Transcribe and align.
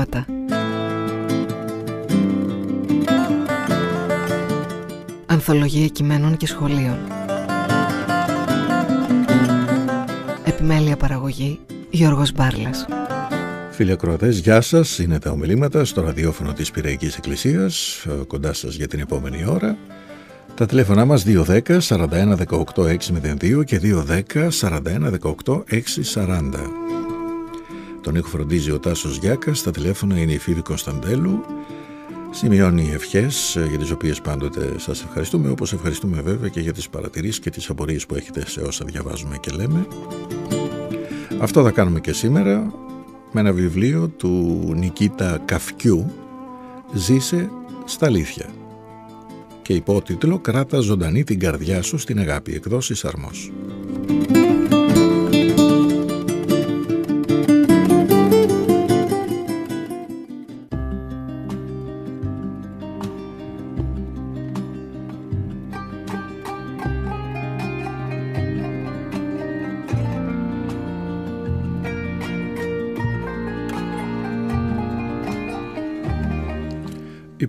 ομιλήματα. 0.00 0.26
Ανθολογία 5.26 5.86
κειμένων 5.86 6.36
και 6.36 6.46
σχολείων. 6.46 6.98
Επιμέλεια 10.44 10.96
παραγωγή 10.96 11.60
Γιώργος 11.90 12.32
Μπάρλας. 12.32 12.86
Φίλοι 13.70 13.92
ακροατές, 13.92 14.38
γεια 14.38 14.60
σας. 14.60 14.98
Είναι 14.98 15.18
τα 15.18 15.30
ομιλήματα 15.30 15.84
στο 15.84 16.00
ραδιόφωνο 16.00 16.52
της 16.52 16.70
Πυραϊκής 16.70 17.16
Εκκλησίας, 17.16 18.06
κοντά 18.26 18.52
σας 18.52 18.74
για 18.74 18.88
την 18.88 19.00
επόμενη 19.00 19.44
ώρα. 19.48 19.76
Τα 20.54 20.66
τηλέφωνά 20.66 21.04
μας 21.04 21.24
210 21.24 21.80
41 21.80 22.36
18 22.36 22.86
602 22.86 23.64
και 23.64 23.78
210 23.78 24.50
41 24.50 25.10
18 25.10 25.64
640. 25.68 26.70
Τον 28.00 28.14
ήχο 28.14 28.28
φροντίζει 28.28 28.70
ο 28.70 28.78
Τάσος 28.78 29.16
Γιάκας, 29.16 29.58
στα 29.58 29.70
τηλέφωνα 29.70 30.18
είναι 30.18 30.32
η 30.32 30.38
Φίβη 30.38 30.60
Κωνσταντέλου. 30.60 31.44
Σημειώνει 32.30 32.90
ευχές 32.92 33.58
για 33.68 33.78
τις 33.78 33.90
οποίες 33.90 34.20
πάντοτε 34.20 34.74
σας 34.78 35.02
ευχαριστούμε, 35.02 35.50
όπως 35.50 35.72
ευχαριστούμε 35.72 36.20
βέβαια 36.20 36.48
και 36.48 36.60
για 36.60 36.72
τις 36.72 36.88
παρατηρήσεις 36.88 37.40
και 37.40 37.50
τις 37.50 37.68
απορίες 37.70 38.06
που 38.06 38.14
έχετε 38.14 38.46
σε 38.46 38.60
όσα 38.60 38.84
διαβάζουμε 38.84 39.36
και 39.40 39.50
λέμε. 39.50 39.86
Αυτό 41.40 41.62
θα 41.62 41.70
κάνουμε 41.70 42.00
και 42.00 42.12
σήμερα 42.12 42.72
με 43.32 43.40
ένα 43.40 43.52
βιβλίο 43.52 44.08
του 44.08 44.64
Νικήτα 44.76 45.42
Καφκιού 45.44 46.12
«Ζήσε 46.92 47.50
στα 47.84 48.06
αλήθεια» 48.06 48.46
και 49.62 49.72
υπότιτλο 49.72 50.38
«Κράτα 50.38 50.80
ζωντανή 50.80 51.24
την 51.24 51.38
καρδιά 51.38 51.82
σου 51.82 51.98
στην 51.98 52.18
αγάπη» 52.18 52.54
εκδόσεις 52.54 53.04
Αρμός. 53.04 53.52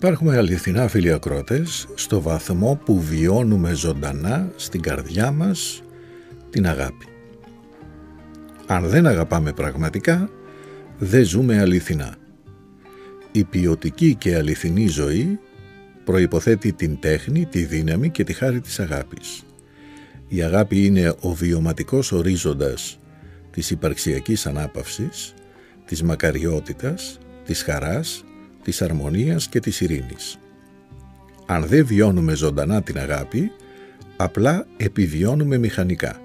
Υπάρχουμε 0.03 0.38
αληθινά 0.38 0.88
φίλοι 0.88 1.11
ακρότες 1.11 1.88
στο 1.95 2.21
βαθμό 2.21 2.81
που 2.85 3.02
βιώνουμε 3.02 3.73
ζωντανά 3.73 4.52
στην 4.55 4.81
καρδιά 4.81 5.31
μας 5.31 5.83
την 6.49 6.67
αγάπη. 6.67 7.05
Αν 8.67 8.88
δεν 8.88 9.07
αγαπάμε 9.07 9.53
πραγματικά, 9.53 10.29
δεν 10.97 11.25
ζούμε 11.25 11.59
αληθινά. 11.59 12.16
Η 13.31 13.44
ποιοτική 13.44 14.16
και 14.16 14.35
αληθινή 14.35 14.88
ζωή 14.88 15.39
προϋποθέτει 16.05 16.73
την 16.73 16.99
τέχνη, 16.99 17.45
τη 17.45 17.63
δύναμη 17.63 18.09
και 18.09 18.23
τη 18.23 18.33
χάρη 18.33 18.61
της 18.61 18.79
αγάπης. 18.79 19.44
Η 20.27 20.41
αγάπη 20.41 20.85
είναι 20.85 21.16
ο 21.22 21.33
βιωματικός 21.33 22.11
ορίζοντας 22.11 22.99
της 23.52 23.72
υπαρξιακής 23.72 24.45
ανάπαυσης, 24.45 25.33
της 25.85 26.03
μακαριότητας, 26.03 27.17
της 27.45 27.63
χαράς 27.63 28.23
της 28.63 28.81
αρμονίας 28.81 29.47
και 29.47 29.59
της 29.59 29.81
ειρήνης. 29.81 30.39
Αν 31.45 31.65
δεν 31.65 31.85
βιώνουμε 31.85 32.33
ζωντανά 32.33 32.81
την 32.81 32.97
αγάπη, 32.97 33.51
απλά 34.17 34.67
επιβιώνουμε 34.77 35.57
μηχανικά. 35.57 36.21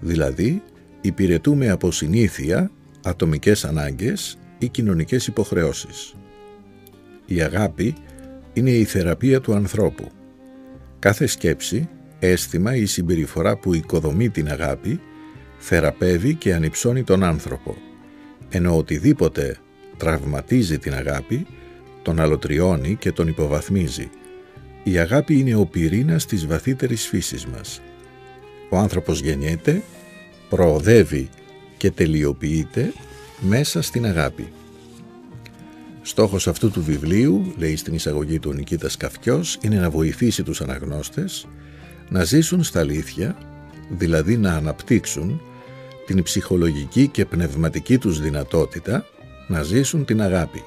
Δηλαδή, 0.00 0.62
υπηρετούμε 1.00 1.70
από 1.70 1.90
συνήθεια 1.90 2.70
ατομικές 3.02 3.64
ανάγκες 3.64 4.38
ή 4.58 4.68
κοινωνικές 4.68 5.26
υποχρεώσεις. 5.26 6.14
Η 7.26 7.42
αγάπη 7.42 7.94
είναι 8.52 8.70
η 8.70 8.84
θεραπεία 8.84 9.40
του 9.40 9.54
ανθρώπου. 9.54 10.10
Κάθε 10.98 11.26
σκέψη, 11.26 11.88
αίσθημα 12.18 12.76
ή 12.76 12.86
συμπεριφορά 12.86 13.56
που 13.56 13.74
οικοδομεί 13.74 14.30
την 14.30 14.48
αγάπη 14.48 15.00
θεραπεύει 15.58 16.34
και 16.34 16.54
ανυψώνει 16.54 17.02
τον 17.02 17.22
άνθρωπο, 17.22 17.76
ενώ 18.48 18.76
οτιδήποτε 18.76 19.56
τραυματίζει 19.96 20.78
την 20.78 20.94
αγάπη, 20.94 21.46
τον 22.02 22.20
αλωτριώνει 22.20 22.96
και 22.96 23.12
τον 23.12 23.28
υποβαθμίζει. 23.28 24.10
Η 24.82 24.98
αγάπη 24.98 25.38
είναι 25.38 25.54
ο 25.54 25.66
πυρήνας 25.66 26.26
της 26.26 26.46
βαθύτερης 26.46 27.06
φύσης 27.06 27.46
μας. 27.46 27.80
Ο 28.70 28.76
άνθρωπος 28.76 29.20
γεννιέται, 29.20 29.82
προοδεύει 30.48 31.28
και 31.76 31.90
τελειοποιείται 31.90 32.92
μέσα 33.40 33.82
στην 33.82 34.06
αγάπη. 34.06 34.52
Στόχος 36.02 36.48
αυτού 36.48 36.70
του 36.70 36.82
βιβλίου, 36.82 37.54
λέει 37.56 37.76
στην 37.76 37.94
εισαγωγή 37.94 38.38
του 38.38 38.52
Νικήτας 38.52 38.96
Καφκιός, 38.96 39.58
είναι 39.60 39.76
να 39.76 39.90
βοηθήσει 39.90 40.42
τους 40.42 40.60
αναγνώστες 40.60 41.46
να 42.08 42.24
ζήσουν 42.24 42.62
στα 42.62 42.80
αλήθεια, 42.80 43.36
δηλαδή 43.88 44.36
να 44.36 44.54
αναπτύξουν 44.54 45.40
την 46.06 46.22
ψυχολογική 46.22 47.08
και 47.08 47.24
πνευματική 47.24 47.98
τους 47.98 48.20
δυνατότητα 48.20 49.06
να 49.52 49.62
ζήσουν 49.62 50.04
την 50.04 50.22
αγάπη. 50.22 50.64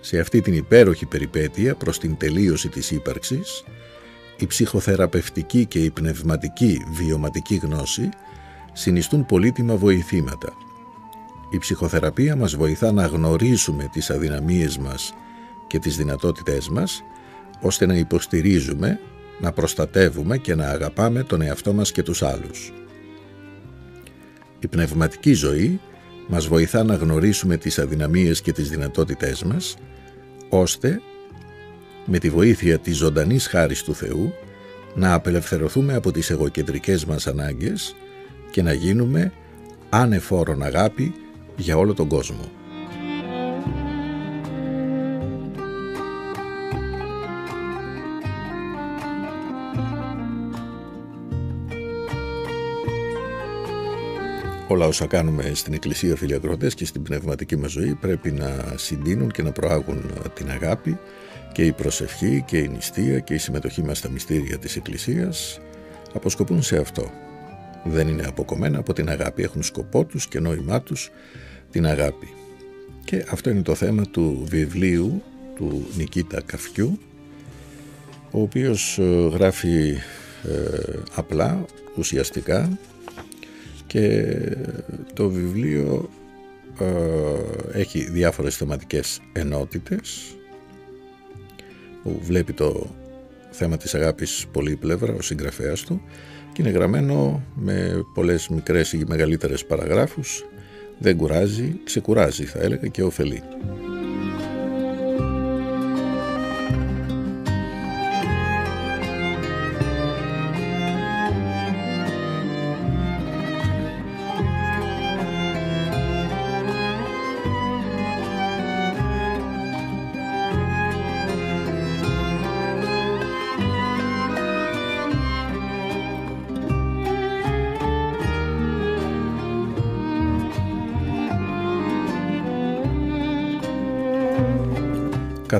Σε 0.00 0.18
αυτή 0.18 0.40
την 0.40 0.54
υπέροχη 0.54 1.06
περιπέτεια 1.06 1.74
προς 1.74 1.98
την 1.98 2.16
τελείωση 2.16 2.68
της 2.68 2.90
ύπαρξης, 2.90 3.64
η 4.38 4.46
ψυχοθεραπευτική 4.46 5.66
και 5.66 5.78
η 5.78 5.90
πνευματική 5.90 6.84
βιωματική 6.92 7.54
γνώση 7.54 8.08
συνιστούν 8.72 9.26
πολύτιμα 9.26 9.76
βοηθήματα. 9.76 10.52
Η 11.50 11.58
ψυχοθεραπεία 11.58 12.36
μας 12.36 12.56
βοηθά 12.56 12.92
να 12.92 13.06
γνωρίσουμε 13.06 13.88
τις 13.92 14.10
αδυναμίες 14.10 14.78
μας 14.78 15.14
και 15.66 15.78
τις 15.78 15.96
δυνατότητές 15.96 16.68
μας, 16.68 17.02
ώστε 17.60 17.86
να 17.86 17.94
υποστηρίζουμε, 17.94 19.00
να 19.40 19.52
προστατεύουμε 19.52 20.38
και 20.38 20.54
να 20.54 20.68
αγαπάμε 20.68 21.22
τον 21.22 21.42
εαυτό 21.42 21.72
μας 21.72 21.92
και 21.92 22.02
τους 22.02 22.22
άλλους. 22.22 22.72
Η 24.58 24.66
πνευματική 24.66 25.32
ζωή 25.32 25.80
μας 26.28 26.46
βοηθά 26.46 26.84
να 26.84 26.94
γνωρίσουμε 26.94 27.56
τις 27.56 27.78
αδυναμίες 27.78 28.40
και 28.40 28.52
τις 28.52 28.68
δυνατότητές 28.68 29.42
μας, 29.42 29.76
ώστε 30.48 31.00
με 32.06 32.18
τη 32.18 32.30
βοήθεια 32.30 32.78
της 32.78 32.96
ζωντανής 32.96 33.46
χάρης 33.46 33.82
του 33.82 33.94
Θεού 33.94 34.32
να 34.94 35.12
απελευθερωθούμε 35.14 35.94
από 35.94 36.12
τις 36.12 36.30
εγωκεντρικές 36.30 37.04
μας 37.04 37.26
ανάγκες 37.26 37.96
και 38.50 38.62
να 38.62 38.72
γίνουμε 38.72 39.32
ανεφόρον 39.90 40.62
αγάπη 40.62 41.14
για 41.56 41.76
όλο 41.76 41.94
τον 41.94 42.08
κόσμο. 42.08 42.50
Όλα 54.72 54.86
όσα 54.86 55.06
κάνουμε 55.06 55.50
στην 55.54 55.72
Εκκλησία 55.72 56.16
Φιλιακροτές 56.16 56.74
και 56.74 56.84
στην 56.84 57.02
πνευματική 57.02 57.56
μας 57.56 57.70
ζωή 57.70 57.94
πρέπει 57.94 58.30
να 58.30 58.74
συντείνουν 58.76 59.30
και 59.30 59.42
να 59.42 59.52
προάγουν 59.52 60.10
την 60.34 60.50
αγάπη 60.50 60.98
και 61.52 61.64
η 61.64 61.72
προσευχή 61.72 62.44
και 62.46 62.58
η 62.58 62.68
νηστεία 62.68 63.18
και 63.18 63.34
η 63.34 63.38
συμμετοχή 63.38 63.82
μας 63.82 63.98
στα 63.98 64.08
μυστήρια 64.08 64.58
της 64.58 64.76
Εκκλησίας 64.76 65.60
αποσκοπούν 66.12 66.62
σε 66.62 66.76
αυτό. 66.76 67.10
Δεν 67.84 68.08
είναι 68.08 68.24
αποκομμένα 68.26 68.78
από 68.78 68.92
την 68.92 69.08
αγάπη, 69.08 69.42
έχουν 69.42 69.62
σκοπό 69.62 70.04
τους 70.04 70.26
και 70.26 70.40
νόημά 70.40 70.82
τους 70.82 71.10
την 71.70 71.86
αγάπη. 71.86 72.28
Και 73.04 73.24
αυτό 73.30 73.50
είναι 73.50 73.62
το 73.62 73.74
θέμα 73.74 74.02
του 74.06 74.44
βιβλίου 74.48 75.22
του 75.56 75.86
Νικήτα 75.96 76.40
Καφιού 76.46 76.98
ο 78.30 78.40
οποίος 78.40 78.98
ε, 78.98 79.02
γράφει 79.32 79.96
ε, 80.48 80.98
απλά, 81.14 81.64
ουσιαστικά 81.96 82.78
και 83.92 84.36
το 85.14 85.28
βιβλίο 85.28 86.08
ε, 86.78 87.78
έχει 87.78 88.10
διάφορες 88.10 88.56
θεματικές 88.56 89.20
ενότητες 89.32 90.36
που 92.02 92.20
βλέπει 92.22 92.52
το 92.52 92.94
θέμα 93.50 93.76
της 93.76 93.94
αγάπης 93.94 94.46
πολύπλευρα 94.52 95.14
ο 95.14 95.22
συγγραφέας 95.22 95.82
του 95.82 96.02
και 96.52 96.62
είναι 96.62 96.70
γραμμένο 96.70 97.42
με 97.54 98.04
πολλές 98.14 98.48
μικρές 98.48 98.92
ή 98.92 99.04
μεγαλύτερες 99.08 99.66
παραγράφους 99.66 100.44
δεν 100.98 101.16
κουράζει, 101.16 101.80
ξεκουράζει 101.84 102.44
θα 102.44 102.58
έλεγα 102.60 102.86
και 102.86 103.02
ωφελεί. 103.02 103.42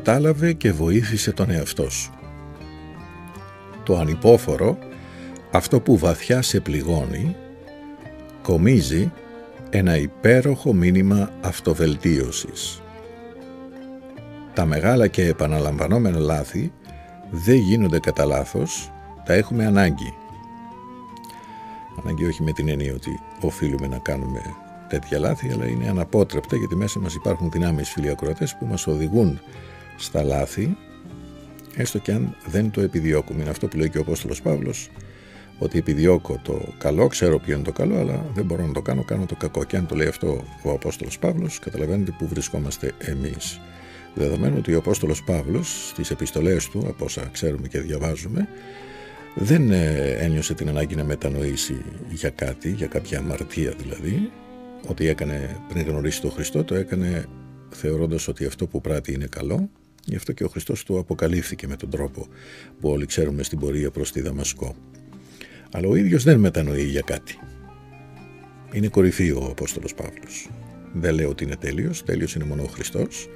Κατάλαβε 0.04 0.52
και 0.52 0.72
βοήθησε 0.72 1.32
τον 1.32 1.50
εαυτό 1.50 1.90
σου. 1.90 2.12
Το 3.82 3.98
ανυπόφορο, 3.98 4.78
αυτό 5.50 5.80
που 5.80 5.98
βαθιά 5.98 6.42
σε 6.42 6.60
πληγώνει, 6.60 7.36
κομίζει 8.42 9.12
ένα 9.70 9.96
υπέροχο 9.96 10.72
μήνυμα 10.72 11.30
αυτοβελτίωσης. 11.40 12.82
Τα 14.54 14.64
μεγάλα 14.64 15.06
και 15.06 15.26
επαναλαμβανόμενα 15.26 16.18
λάθη 16.18 16.72
δεν 17.30 17.56
γίνονται 17.56 17.98
κατά 17.98 18.24
λάθος, 18.24 18.90
τα 19.24 19.32
έχουμε 19.32 19.66
ανάγκη. 19.66 20.14
Ανάγκη 22.02 22.24
όχι 22.24 22.42
με 22.42 22.52
την 22.52 22.68
έννοια 22.68 22.94
ότι 22.94 23.20
οφείλουμε 23.40 23.86
να 23.86 23.98
κάνουμε 23.98 24.40
τέτοια 24.88 25.18
λάθη, 25.18 25.52
αλλά 25.52 25.66
είναι 25.66 25.88
αναπότρεπτα 25.88 26.56
γιατί 26.56 26.76
μέσα 26.76 26.98
μας 26.98 27.14
υπάρχουν 27.14 27.50
δυνάμεις 27.50 27.90
φιλιακρότες 27.90 28.56
που 28.56 28.66
μας 28.66 28.86
οδηγούν 28.86 29.40
στα 30.02 30.22
λάθη, 30.22 30.76
έστω 31.76 31.98
και 31.98 32.12
αν 32.12 32.36
δεν 32.46 32.70
το 32.70 32.80
επιδιώκουμε. 32.80 33.40
Είναι 33.40 33.50
αυτό 33.50 33.68
που 33.68 33.76
λέει 33.76 33.88
και 33.88 33.98
ο 33.98 34.00
Απόστολος 34.00 34.42
Παύλος, 34.42 34.90
ότι 35.58 35.78
επιδιώκω 35.78 36.40
το 36.44 36.74
καλό, 36.78 37.06
ξέρω 37.06 37.38
ποιο 37.38 37.54
είναι 37.54 37.64
το 37.64 37.72
καλό, 37.72 37.98
αλλά 37.98 38.24
δεν 38.34 38.44
μπορώ 38.44 38.66
να 38.66 38.72
το 38.72 38.82
κάνω, 38.82 39.04
κάνω 39.04 39.26
το 39.26 39.34
κακό. 39.34 39.64
Και 39.64 39.76
αν 39.76 39.86
το 39.86 39.94
λέει 39.94 40.06
αυτό 40.06 40.44
ο 40.62 40.70
Απόστολος 40.70 41.18
Παύλος, 41.18 41.58
καταλαβαίνετε 41.58 42.14
που 42.18 42.26
βρισκόμαστε 42.26 42.92
εμείς. 42.98 43.60
Δεδομένου 44.14 44.54
ότι 44.58 44.74
ο 44.74 44.78
Απόστολος 44.78 45.22
Παύλος 45.24 45.88
στις 45.88 46.10
επιστολές 46.10 46.68
του, 46.68 46.84
από 46.88 47.04
όσα 47.04 47.28
ξέρουμε 47.32 47.68
και 47.68 47.80
διαβάζουμε, 47.80 48.48
δεν 49.34 49.70
ε, 49.70 50.16
ένιωσε 50.18 50.54
την 50.54 50.68
ανάγκη 50.68 50.94
να 50.94 51.04
μετανοήσει 51.04 51.84
για 52.10 52.30
κάτι, 52.30 52.70
για 52.70 52.86
κάποια 52.86 53.18
αμαρτία 53.18 53.72
δηλαδή, 53.78 54.30
ότι 54.86 55.06
έκανε 55.06 55.56
πριν 55.68 55.86
γνωρίσει 55.86 56.20
τον 56.20 56.30
Χριστό, 56.30 56.64
το 56.64 56.74
έκανε 56.74 57.26
θεωρώντας 57.70 58.28
ότι 58.28 58.44
αυτό 58.44 58.66
που 58.66 58.80
πράττει 58.80 59.12
είναι 59.12 59.26
καλό, 59.26 59.70
γι' 60.04 60.16
αυτό 60.16 60.32
και 60.32 60.44
ο 60.44 60.48
Χριστός 60.48 60.84
του 60.84 60.98
αποκαλύφθηκε 60.98 61.66
με 61.66 61.76
τον 61.76 61.90
τρόπο 61.90 62.26
που 62.80 62.88
όλοι 62.88 63.06
ξέρουμε 63.06 63.42
στην 63.42 63.58
πορεία 63.58 63.90
προς 63.90 64.12
τη 64.12 64.20
Δαμασκό. 64.20 64.74
Αλλά 65.72 65.88
ο 65.88 65.94
ίδιος 65.96 66.24
δεν 66.24 66.38
μετανοεί 66.38 66.84
για 66.84 67.00
κάτι. 67.00 67.38
Είναι 68.72 68.88
κορυφή 68.88 69.30
ο 69.30 69.46
Απόστολος 69.50 69.94
Παύλος. 69.94 70.50
Δεν 70.92 71.14
λέω 71.14 71.28
ότι 71.28 71.44
είναι 71.44 71.56
τέλειος, 71.56 72.02
τέλειος 72.02 72.34
είναι 72.34 72.44
μόνο 72.44 72.62
ο 72.62 72.66
Χριστός, 72.66 73.28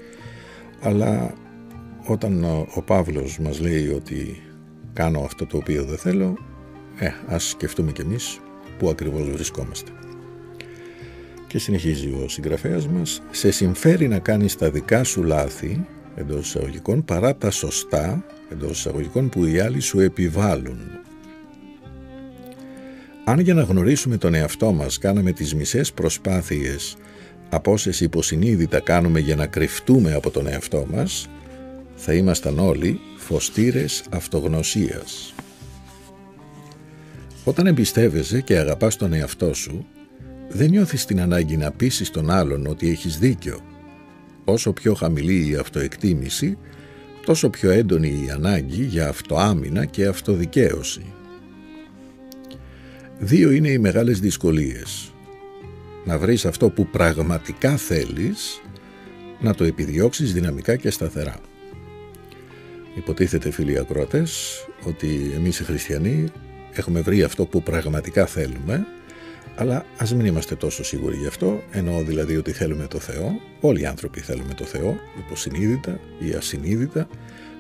αλλά 0.80 1.34
όταν 2.06 2.44
ο 2.74 2.82
Παύλος 2.86 3.38
μας 3.38 3.60
λέει 3.60 3.88
ότι 3.88 4.42
κάνω 4.92 5.20
αυτό 5.20 5.46
το 5.46 5.56
οποίο 5.56 5.84
δεν 5.84 5.98
θέλω, 5.98 6.36
ε, 6.98 7.10
ας 7.26 7.48
σκεφτούμε 7.48 7.92
κι 7.92 8.00
εμείς 8.00 8.40
πού 8.78 8.88
ακριβώς 8.88 9.30
βρισκόμαστε. 9.30 9.90
Και 11.46 11.58
συνεχίζει 11.58 12.08
ο 12.08 12.28
συγγραφέας 12.28 12.88
μας, 12.88 13.22
σε 13.30 13.50
συμφέρει 13.50 14.08
να 14.08 14.18
κάνεις 14.18 14.56
τα 14.56 14.70
δικά 14.70 15.04
σου 15.04 15.22
λάθη, 15.22 15.86
εντός 16.16 16.46
εισαγωγικών, 16.46 17.04
παρά 17.04 17.36
τα 17.36 17.50
σωστά, 17.50 18.24
εντός 18.52 18.78
εισαγωγικών, 18.78 19.28
που 19.28 19.44
οι 19.44 19.60
άλλοι 19.60 19.80
σου 19.80 20.00
επιβάλλουν. 20.00 20.78
Αν 23.24 23.38
για 23.38 23.54
να 23.54 23.62
γνωρίσουμε 23.62 24.16
τον 24.16 24.34
εαυτό 24.34 24.72
μας 24.72 24.98
κάναμε 24.98 25.32
τις 25.32 25.54
μισές 25.54 25.92
προσπάθειες 25.92 26.96
από 27.48 27.72
όσες 27.72 28.00
υποσυνείδητα 28.00 28.80
κάνουμε 28.80 29.20
για 29.20 29.36
να 29.36 29.46
κρυφτούμε 29.46 30.14
από 30.14 30.30
τον 30.30 30.46
εαυτό 30.46 30.86
μας, 30.90 31.28
θα 31.94 32.12
ήμασταν 32.12 32.58
όλοι 32.58 33.00
φωστήρες 33.16 34.04
αυτογνωσίας. 34.10 35.34
Όταν 37.44 37.66
εμπιστεύεσαι 37.66 38.40
και 38.40 38.58
αγαπάς 38.58 38.96
τον 38.96 39.12
εαυτό 39.12 39.54
σου, 39.54 39.86
δεν 40.48 40.70
νιώθεις 40.70 41.04
την 41.04 41.20
ανάγκη 41.20 41.56
να 41.56 41.70
πείσεις 41.70 42.10
τον 42.10 42.30
άλλον 42.30 42.66
ότι 42.66 42.90
έχεις 42.90 43.18
δίκιο. 43.18 43.60
Όσο 44.48 44.72
πιο 44.72 44.94
χαμηλή 44.94 45.48
η 45.48 45.54
αυτοεκτίμηση, 45.54 46.58
τόσο 47.25 47.50
πιο 47.50 47.70
έντονη 47.70 48.08
η 48.26 48.31
ανάγκη 48.31 48.84
για 48.84 49.08
αυτοάμυνα 49.08 49.84
και 49.84 50.06
αυτοδικαίωση. 50.06 51.12
Δύο 53.19 53.50
είναι 53.50 53.69
οι 53.69 53.78
μεγάλες 53.78 54.20
δυσκολίες 54.20 55.10
να 56.04 56.19
βρεις 56.19 56.46
αυτό 56.46 56.70
που 56.70 56.87
πραγματικά 56.87 57.76
θέλεις, 57.76 58.60
να 59.40 59.54
το 59.54 59.64
επιδιώξεις 59.64 60.32
δυναμικά 60.32 60.76
και 60.76 60.90
σταθερά. 60.90 61.40
Υποτίθεται 62.96 63.50
φίλοι 63.50 63.78
ακρότες 63.78 64.64
ότι 64.84 65.32
εμείς 65.34 65.60
οι 65.60 65.64
χριστιανοί 65.64 66.28
έχουμε 66.72 67.00
βρει 67.00 67.22
αυτό 67.22 67.44
που 67.46 67.62
πραγματικά 67.62 68.26
θέλουμε, 68.26 68.87
αλλά 69.56 69.85
ας 69.97 70.14
μην 70.14 70.26
είμαστε 70.26 70.55
τόσο 70.55 70.85
σίγουροι 70.85 71.17
γι' 71.17 71.26
αυτό, 71.26 71.62
εννοώ 71.70 72.03
δηλαδή 72.03 72.37
ότι 72.37 72.53
θέλουμε 72.53 72.87
το 72.87 72.99
Θεό, 72.99 73.41
όλοι 73.61 73.81
οι 73.81 73.87
άνθρωποι 73.87 74.20
θέλουμε 74.20 74.55
το 74.55 74.64
Θεό, 74.64 74.97
υποσυνείδητα 75.19 76.00
ή 76.19 76.32
ασυνείδητα, 76.32 77.08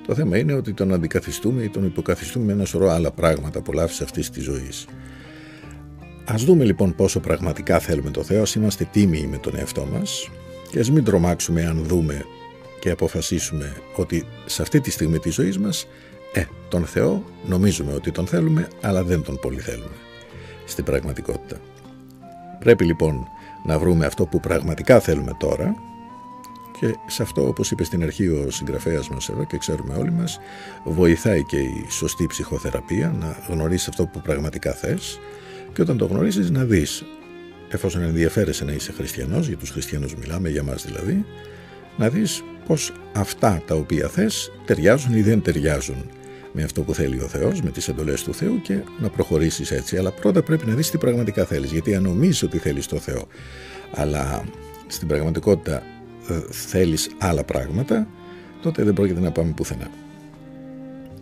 το 0.06 0.14
θέμα 0.14 0.38
είναι 0.38 0.52
ότι 0.52 0.72
τον 0.72 0.92
αντικαθιστούμε 0.92 1.62
ή 1.62 1.68
τον 1.68 1.84
υποκαθιστούμε 1.84 2.44
με 2.44 2.52
ένα 2.52 2.64
σωρό 2.64 2.90
άλλα 2.90 3.10
πράγματα 3.10 3.58
απολαύσει 3.58 4.02
αυτής 4.02 4.30
της 4.30 4.44
ζωής. 4.44 4.86
Ας 6.24 6.44
δούμε 6.44 6.64
λοιπόν 6.64 6.94
πόσο 6.94 7.20
πραγματικά 7.20 7.78
θέλουμε 7.78 8.10
το 8.10 8.22
Θεό, 8.22 8.42
ας 8.42 8.54
είμαστε 8.54 8.88
τίμιοι 8.92 9.28
με 9.30 9.38
τον 9.38 9.56
εαυτό 9.56 9.88
μας. 9.92 10.30
Και 10.70 10.78
ας 10.78 10.90
μην 10.90 11.04
τρομάξουμε 11.04 11.66
αν 11.66 11.84
δούμε 11.84 12.24
και 12.80 12.90
αποφασίσουμε 12.90 13.76
ότι 13.96 14.24
σε 14.46 14.62
αυτή 14.62 14.80
τη 14.80 14.90
στιγμή 14.90 15.18
της 15.18 15.34
ζωής 15.34 15.58
μας 15.58 15.86
ε, 16.32 16.44
τον 16.68 16.84
Θεό 16.84 17.24
νομίζουμε 17.46 17.92
ότι 17.92 18.10
τον 18.10 18.26
θέλουμε 18.26 18.68
αλλά 18.80 19.02
δεν 19.02 19.22
τον 19.22 19.38
πολύ 19.38 19.60
θέλουμε 19.60 19.96
στην 20.64 20.84
πραγματικότητα. 20.84 21.60
Πρέπει 22.58 22.84
λοιπόν 22.84 23.28
να 23.62 23.78
βρούμε 23.78 24.06
αυτό 24.06 24.26
που 24.26 24.40
πραγματικά 24.40 25.00
θέλουμε 25.00 25.32
τώρα 25.38 25.74
και 26.80 26.94
σε 27.06 27.22
αυτό 27.22 27.46
όπως 27.46 27.70
είπε 27.70 27.84
στην 27.84 28.02
αρχή 28.02 28.28
ο 28.28 28.50
συγγραφέας 28.50 29.08
μας 29.08 29.28
εδώ 29.28 29.44
και 29.44 29.58
ξέρουμε 29.58 29.94
όλοι 29.94 30.12
μας 30.12 30.38
βοηθάει 30.84 31.44
και 31.44 31.56
η 31.58 31.86
σωστή 31.88 32.26
ψυχοθεραπεία 32.26 33.14
να 33.20 33.36
γνωρίσεις 33.48 33.88
αυτό 33.88 34.06
που 34.06 34.20
πραγματικά 34.20 34.72
θες 34.72 35.20
και 35.72 35.82
όταν 35.82 35.96
το 35.96 36.06
γνωρίζεις 36.06 36.50
να 36.50 36.64
δεις. 36.64 37.04
Εφόσον 37.70 38.02
ενδιαφέρεσαι 38.02 38.64
να 38.64 38.72
είσαι 38.72 38.92
χριστιανός 38.92 39.46
για 39.48 39.56
τους 39.56 39.70
χριστιανούς 39.70 40.14
μιλάμε 40.14 40.48
για 40.48 40.62
μας 40.62 40.84
δηλαδή 40.84 41.24
να 41.96 42.08
δεις 42.08 42.42
πως 42.66 42.92
αυτά 43.12 43.62
τα 43.66 43.74
οποία 43.74 44.08
θες 44.08 44.52
ταιριάζουν 44.64 45.14
ή 45.14 45.22
δεν 45.22 45.42
ταιριάζουν 45.42 46.10
με 46.56 46.62
αυτό 46.62 46.82
που 46.82 46.94
θέλει 46.94 47.20
ο 47.20 47.26
Θεός, 47.26 47.62
με 47.62 47.70
τις 47.70 47.88
εντολές 47.88 48.22
του 48.22 48.34
Θεού 48.34 48.60
και 48.62 48.78
να 48.98 49.08
προχωρήσεις 49.08 49.70
έτσι. 49.70 49.96
Αλλά 49.96 50.10
πρώτα 50.10 50.42
πρέπει 50.42 50.66
να 50.66 50.74
δεις 50.74 50.90
τι 50.90 50.98
πραγματικά 50.98 51.44
θέλεις, 51.44 51.72
γιατί 51.72 51.94
αν 51.94 52.02
νομίζεις 52.02 52.42
ότι 52.42 52.58
θέλεις 52.58 52.86
το 52.86 52.98
Θεό, 52.98 53.26
αλλά 53.94 54.44
στην 54.86 55.08
πραγματικότητα 55.08 55.82
ε, 56.28 56.40
θέλεις 56.50 57.10
άλλα 57.18 57.44
πράγματα, 57.44 58.06
τότε 58.62 58.82
δεν 58.82 58.92
πρόκειται 58.92 59.20
να 59.20 59.30
πάμε 59.30 59.52
πουθενά. 59.56 59.90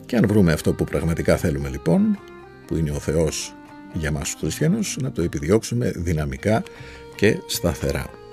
Και 0.06 0.16
αν 0.16 0.26
βρούμε 0.26 0.52
αυτό 0.52 0.72
που 0.72 0.84
πραγματικά 0.84 1.36
θέλουμε 1.36 1.68
λοιπόν, 1.68 2.18
που 2.66 2.76
είναι 2.76 2.90
ο 2.90 2.98
Θεός 2.98 3.54
για 3.92 4.10
μας 4.10 4.30
τους 4.30 4.40
χριστιανούς 4.40 4.96
να 5.00 5.12
το 5.12 5.22
επιδιώξουμε 5.22 5.92
δυναμικά 5.96 6.62
και 7.16 7.38
σταθερά. 7.46 8.23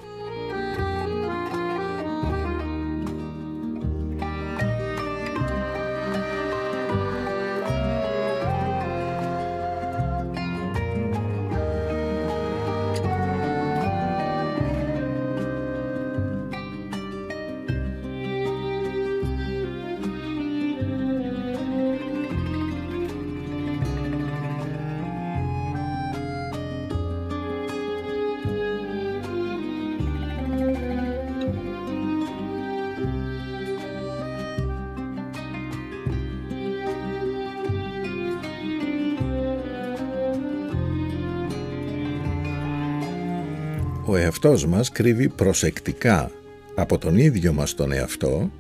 Εαυτός 44.43 44.65
μας 44.65 44.91
κρύβει 44.91 45.29
προσεκτικά 45.29 46.31
από 46.75 46.97
τον 46.97 47.17
ίδιο 47.17 47.53
μας 47.53 47.75
τον 47.75 47.91
εαυτό 47.91 48.51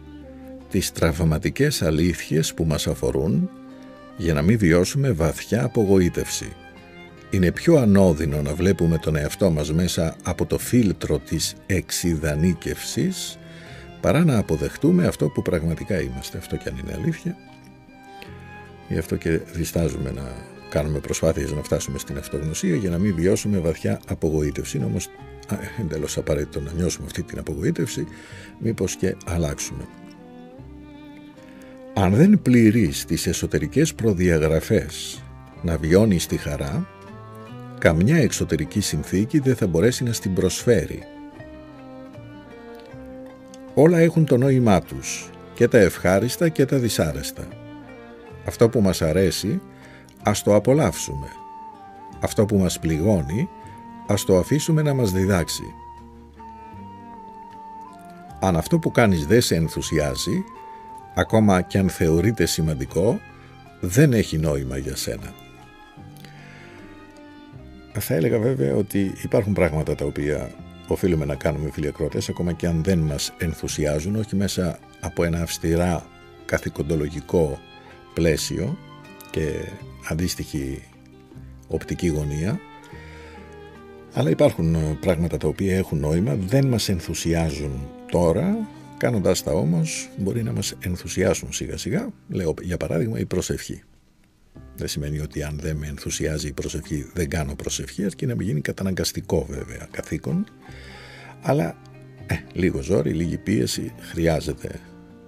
τις 0.69 0.91
τραυματικές 0.91 1.81
αλήθειες 1.81 2.53
που 2.53 2.65
μας 2.65 2.87
αφορούν 2.87 3.49
για 4.17 4.33
να 4.33 4.41
μην 4.41 4.57
βιώσουμε 4.57 5.11
βαθιά 5.11 5.63
απογοήτευση. 5.63 6.53
Είναι 7.29 7.51
πιο 7.51 7.75
ανώδυνο 7.75 8.41
να 8.41 8.53
βλέπουμε 8.53 8.97
τον 8.97 9.15
εαυτό 9.15 9.51
μας 9.51 9.73
μέσα 9.73 10.15
από 10.23 10.45
το 10.45 10.57
φίλτρο 10.57 11.19
της 11.19 11.55
εξειδανίκευσης 11.65 13.39
παρά 14.01 14.23
να 14.23 14.37
αποδεχτούμε 14.37 15.07
αυτό 15.07 15.27
που 15.27 15.41
πραγματικά 15.41 16.01
είμαστε. 16.01 16.37
Αυτό 16.37 16.55
και 16.55 16.69
αν 16.69 16.77
είναι 16.77 16.97
αλήθεια. 17.01 17.35
Γι' 18.87 18.97
αυτό 18.97 19.15
και 19.15 19.29
διστάζουμε 19.53 20.11
να 20.11 20.31
κάνουμε 20.69 20.99
προσπάθειες 20.99 21.51
να 21.51 21.63
φτάσουμε 21.63 21.97
στην 21.97 22.17
αυτογνωσία 22.17 22.75
για 22.75 22.89
να 22.89 22.97
μην 22.97 23.15
βιώσουμε 23.15 23.57
βαθιά 23.57 23.99
απογοήτευση. 24.07 24.77
Είναι 24.77 24.85
όμως 24.85 25.09
εντελώς 25.79 26.17
απαραίτητο 26.17 26.61
να 26.61 26.71
νιώσουμε 26.71 27.05
αυτή 27.05 27.23
την 27.23 27.39
απογοήτευση, 27.39 28.07
μήπως 28.59 28.95
και 28.95 29.15
αλλάξουμε. 29.25 29.83
Αν 31.93 32.13
δεν 32.13 32.41
πληρείς 32.41 33.05
τις 33.05 33.27
εσωτερικές 33.27 33.93
προδιαγραφές 33.93 35.23
να 35.61 35.77
βιώνεις 35.77 36.27
τη 36.27 36.37
χαρά, 36.37 36.87
καμιά 37.79 38.17
εξωτερική 38.17 38.79
συνθήκη 38.79 39.39
δεν 39.39 39.55
θα 39.55 39.67
μπορέσει 39.67 40.03
να 40.03 40.13
στην 40.13 40.33
προσφέρει. 40.33 41.03
Όλα 43.73 43.99
έχουν 43.99 44.25
το 44.25 44.37
νόημά 44.37 44.81
τους, 44.81 45.29
και 45.53 45.67
τα 45.67 45.77
ευχάριστα 45.77 46.49
και 46.49 46.65
τα 46.65 46.77
δυσάρεστα. 46.77 47.47
Αυτό 48.45 48.69
που 48.69 48.81
μας 48.81 49.01
αρέσει, 49.01 49.61
ας 50.23 50.43
το 50.43 50.55
απολαύσουμε. 50.55 51.27
Αυτό 52.19 52.45
που 52.45 52.57
μας 52.57 52.79
πληγώνει, 52.79 53.49
ας 54.07 54.23
το 54.23 54.37
αφήσουμε 54.37 54.81
να 54.81 54.93
μας 54.93 55.11
διδάξει. 55.11 55.63
Αν 58.39 58.55
αυτό 58.55 58.79
που 58.79 58.91
κάνεις 58.91 59.25
δεν 59.25 59.41
σε 59.41 59.55
ενθουσιάζει, 59.55 60.43
ακόμα 61.15 61.61
και 61.61 61.77
αν 61.77 61.89
θεωρείται 61.89 62.45
σημαντικό, 62.45 63.19
δεν 63.79 64.13
έχει 64.13 64.37
νόημα 64.37 64.77
για 64.77 64.95
σένα. 64.95 65.33
Θα 67.93 68.13
έλεγα 68.13 68.39
βέβαια 68.39 68.75
ότι 68.75 69.13
υπάρχουν 69.23 69.53
πράγματα 69.53 69.95
τα 69.95 70.05
οποία 70.05 70.51
οφείλουμε 70.87 71.25
να 71.25 71.35
κάνουμε 71.35 71.69
φίλοι 71.71 71.87
ακρότες, 71.87 72.29
ακόμα 72.29 72.53
και 72.53 72.67
αν 72.67 72.83
δεν 72.83 72.99
μας 72.99 73.33
ενθουσιάζουν, 73.37 74.15
όχι 74.15 74.35
μέσα 74.35 74.79
από 74.99 75.23
ένα 75.23 75.41
αυστηρά 75.41 76.05
καθηκοντολογικό 76.45 77.59
πλαίσιο 78.13 78.77
και 79.31 79.71
αντίστοιχη 80.09 80.83
οπτική 81.67 82.07
γωνία, 82.07 82.59
αλλά 84.13 84.29
υπάρχουν 84.29 84.97
πράγματα 84.99 85.37
τα 85.37 85.47
οποία 85.47 85.77
έχουν 85.77 85.99
νόημα, 85.99 86.35
δεν 86.35 86.67
μας 86.67 86.89
ενθουσιάζουν 86.89 87.89
τώρα, 88.11 88.67
κάνοντας 88.97 89.43
τα 89.43 89.51
όμως 89.51 90.09
μπορεί 90.17 90.43
να 90.43 90.51
μας 90.51 90.75
ενθουσιάσουν 90.79 91.53
σιγά 91.53 91.77
σιγά, 91.77 92.09
λέω 92.29 92.53
για 92.61 92.77
παράδειγμα 92.77 93.19
η 93.19 93.25
προσευχή. 93.25 93.83
Δεν 94.75 94.87
σημαίνει 94.87 95.19
ότι 95.19 95.43
αν 95.43 95.59
δεν 95.61 95.75
με 95.75 95.87
ενθουσιάζει 95.87 96.47
η 96.47 96.53
προσευχή 96.53 97.09
δεν 97.13 97.29
κάνω 97.29 97.55
προσευχή, 97.55 98.05
αρκεί 98.05 98.25
να 98.25 98.35
μην 98.35 98.47
γίνει 98.47 98.61
καταναγκαστικό 98.61 99.45
βέβαια 99.49 99.87
καθήκον. 99.91 100.45
Αλλά 101.41 101.77
ε, 102.27 102.35
λίγο 102.53 102.81
ζόρι, 102.81 103.13
λίγη 103.13 103.37
πίεση 103.37 103.93
χρειάζεται 103.99 104.79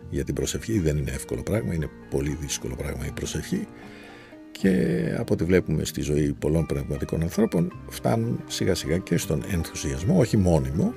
για 0.09 0.23
την 0.23 0.35
προσευχή. 0.35 0.79
Δεν 0.79 0.97
είναι 0.97 1.11
εύκολο 1.11 1.43
πράγμα, 1.43 1.73
είναι 1.73 1.89
πολύ 2.09 2.37
δύσκολο 2.41 2.75
πράγμα 2.75 3.05
η 3.05 3.11
προσευχή. 3.11 3.67
Και 4.63 5.15
από 5.17 5.33
ό,τι 5.33 5.43
βλέπουμε 5.43 5.85
στη 5.85 6.01
ζωή 6.01 6.33
πολλών 6.39 6.65
πνευματικών 6.65 7.21
ανθρώπων 7.21 7.73
φτάνουν 7.89 8.43
σιγά 8.47 8.75
σιγά 8.75 8.97
και 8.97 9.17
στον 9.17 9.43
ενθουσιασμό, 9.51 10.19
όχι 10.19 10.37
μόνιμο, 10.37 10.93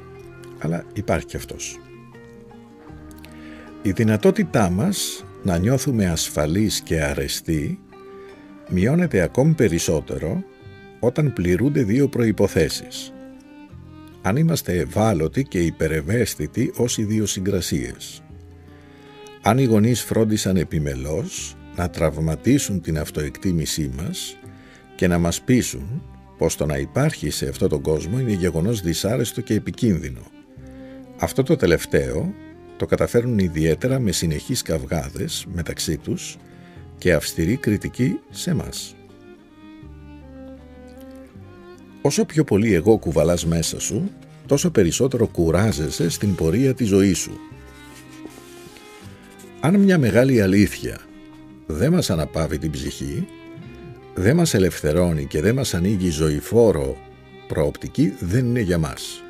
αλλά 0.58 0.85
υπάρχει 0.92 1.26
και 1.26 1.37
αυτός. 1.37 1.80
Η 3.82 3.90
δυνατότητά 3.90 4.70
μας 4.70 5.25
να 5.42 5.58
νιώθουμε 5.58 6.06
ασφαλείς 6.06 6.80
και 6.80 7.02
αρεστοί 7.02 7.78
μειώνεται 8.68 9.20
ακόμη 9.20 9.52
περισσότερο 9.52 10.44
όταν 11.00 11.32
πληρούνται 11.32 11.82
δύο 11.82 12.08
προϋποθέσεις. 12.08 13.12
Αν 14.23 14.37
είμαστε 14.37 14.78
ευάλωτοι 14.78 15.42
και 15.42 15.58
υπερευαίσθητοι 15.58 16.73
ως 16.76 16.99
ιδιοσυγκρασίες. 16.99 18.23
Αν 19.42 19.58
οι 19.58 19.64
γονείς 19.64 20.02
φρόντισαν 20.02 20.56
επιμελώς 20.56 21.55
να 21.76 21.90
τραυματίσουν 21.90 22.80
την 22.80 22.99
αυτοεκτίμησή 22.99 23.90
μας 23.97 24.37
και 24.95 25.06
να 25.06 25.18
μας 25.18 25.40
πείσουν 25.40 26.02
πως 26.38 26.56
το 26.56 26.66
να 26.66 26.76
υπάρχει 26.76 27.30
σε 27.30 27.49
αυτό 27.49 27.68
τον 27.68 27.80
κόσμο 27.80 28.18
είναι 28.18 28.33
γεγονός 28.33 28.80
δυσάρεστο 28.80 29.40
και 29.40 29.54
επικίνδυνο. 29.54 30.21
Αυτό 31.18 31.42
το 31.42 31.56
τελευταίο 31.56 32.35
το 32.76 32.87
καταφέρνουν 32.87 33.38
ιδιαίτερα 33.38 33.99
με 33.99 34.12
συνεχείς 34.12 34.62
καυγάδες 34.62 35.47
μεταξύ 35.52 35.97
τους 35.97 36.37
και 36.99 37.12
αυστηρή 37.12 37.56
κριτική 37.56 38.18
σε 38.30 38.54
μας. 38.54 38.95
Όσο 42.02 42.25
πιο 42.25 42.45
πολύ 42.45 42.75
εγώ 42.75 42.99
κουβαλάς 42.99 43.47
μέσα 43.47 43.80
σου, 43.80 44.11
τόσο 44.47 44.71
περισσότερο 44.71 45.26
κουράζεσαι 45.26 46.11
στην 46.11 46.35
πορεία 46.35 46.75
της 46.75 46.88
ζωής 46.88 47.18
σου. 47.18 47.38
Αν 49.61 49.75
μια 49.80 49.99
μεγάλη 49.99 50.40
αλήθεια 50.40 51.00
δεν 51.66 51.92
μας 51.92 52.11
αναπαύει 52.11 52.58
την 52.58 52.70
ψυχή, 52.70 53.26
δεν 54.14 54.37
μας 54.37 54.54
ελευθερώνει 54.54 55.26
και 55.26 55.40
δεν 55.40 55.54
μας 55.54 55.75
ανοίγει 55.75 56.11
ζωηφόρο 56.11 56.96
προοπτική, 57.49 58.14
δεν 58.20 58.46
είναι 58.46 58.61
για 58.61 58.78
μας. 58.78 59.23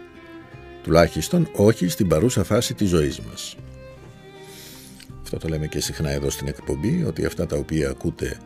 Τουλάχιστον 0.83 1.49
όχι 1.53 1.89
στην 1.89 2.09
παρούσα 2.09 2.45
φάση 2.45 2.75
της 2.75 2.89
ζωής 2.89 3.21
μας. 3.21 3.57
Αυτό 5.23 5.39
το 5.39 5.49
λέμε 5.49 5.67
και 5.67 5.81
συχνά 5.81 6.11
εδώ 6.11 6.31
στην 6.31 6.49
εκπομπή, 6.49 7.05
ότι 7.07 7.25
αυτά 7.25 7.47
τα 7.47 7.57
οποία 7.57 7.89
ακούτε 7.89 8.37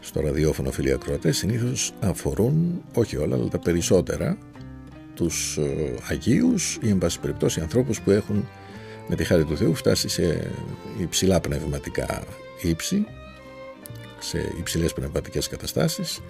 στο 0.00 0.20
ραδιόφωνο 0.20 0.70
φίλοι 0.70 0.92
ακροατές 0.92 1.36
συνήθως 1.36 1.92
αφορούν, 2.00 2.82
όχι 2.94 3.16
όλα, 3.16 3.34
αλλά 3.36 3.48
τα 3.48 3.58
περισσότερα, 3.58 4.38
τους 5.14 5.56
ε, 5.56 5.94
Αγίους 6.08 6.78
ή 6.82 6.88
εν 6.88 6.98
πάση 6.98 7.20
περιπτώσει 7.20 7.60
ανθρώπους 7.60 8.00
που 8.00 8.10
έχουν 8.10 8.48
με 9.08 9.16
τη 9.16 9.24
χάρη 9.24 9.44
του 9.44 9.56
Θεού 9.56 9.74
φτάσει 9.74 10.08
σε 10.08 10.50
υψηλά 11.00 11.40
πνευματικά 11.40 12.24
ύψη, 12.62 13.06
σε 14.18 14.52
υψηλές 14.58 14.92
πνευματικές 14.92 15.48
καταστάσεις 15.48 16.20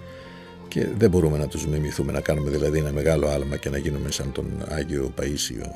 και 0.67 0.87
δεν 0.97 1.09
μπορούμε 1.09 1.37
να 1.37 1.47
τους 1.47 1.67
μιμηθούμε 1.67 2.11
να 2.11 2.21
κάνουμε 2.21 2.49
δηλαδή 2.49 2.79
ένα 2.79 2.91
μεγάλο 2.91 3.27
άλμα 3.27 3.57
και 3.57 3.69
να 3.69 3.77
γίνουμε 3.77 4.11
σαν 4.11 4.31
τον 4.31 4.65
Άγιο 4.67 5.13
Παΐσιο, 5.19 5.67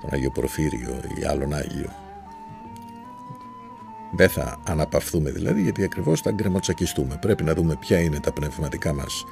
τον 0.00 0.10
Άγιο 0.12 0.30
Προφύριο 0.30 1.00
ή 1.20 1.24
άλλον 1.24 1.54
Άγιο 1.54 2.04
δεν 4.16 4.28
θα 4.28 4.60
αναπαυθούμε 4.64 5.30
δηλαδή 5.30 5.62
γιατί 5.62 5.82
ακριβώς 5.84 6.20
θα 6.20 6.30
γκρεμοτσακιστούμε. 6.30 7.18
Πρέπει 7.20 7.44
να 7.44 7.54
δούμε 7.54 7.76
ποια 7.80 7.98
είναι 7.98 8.20
τα 8.20 8.32
πνευματικά 8.32 8.92
μας 8.92 9.24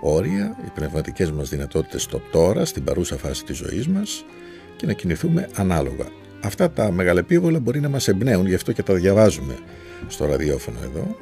όρια, 0.00 0.56
οι 0.66 0.70
πνευματικές 0.74 1.30
μας 1.30 1.48
δυνατότητες 1.48 2.02
στο 2.02 2.20
τώρα, 2.30 2.64
στην 2.64 2.84
παρούσα 2.84 3.16
φάση 3.16 3.44
της 3.44 3.56
ζωής 3.56 3.88
μας 3.88 4.24
και 4.76 4.86
να 4.86 4.92
κινηθούμε 4.92 5.48
ανάλογα. 5.54 6.06
Αυτά 6.42 6.70
τα 6.70 6.90
μεγαλεπίβολα 6.90 7.60
μπορεί 7.60 7.80
να 7.80 7.88
μας 7.88 8.08
εμπνέουν, 8.08 8.46
γι' 8.46 8.54
αυτό 8.54 8.72
και 8.72 8.82
τα 8.82 8.94
διαβάζουμε 8.94 9.58
στο 10.08 10.26
ραδιόφωνο 10.26 10.78
εδώ, 10.82 11.16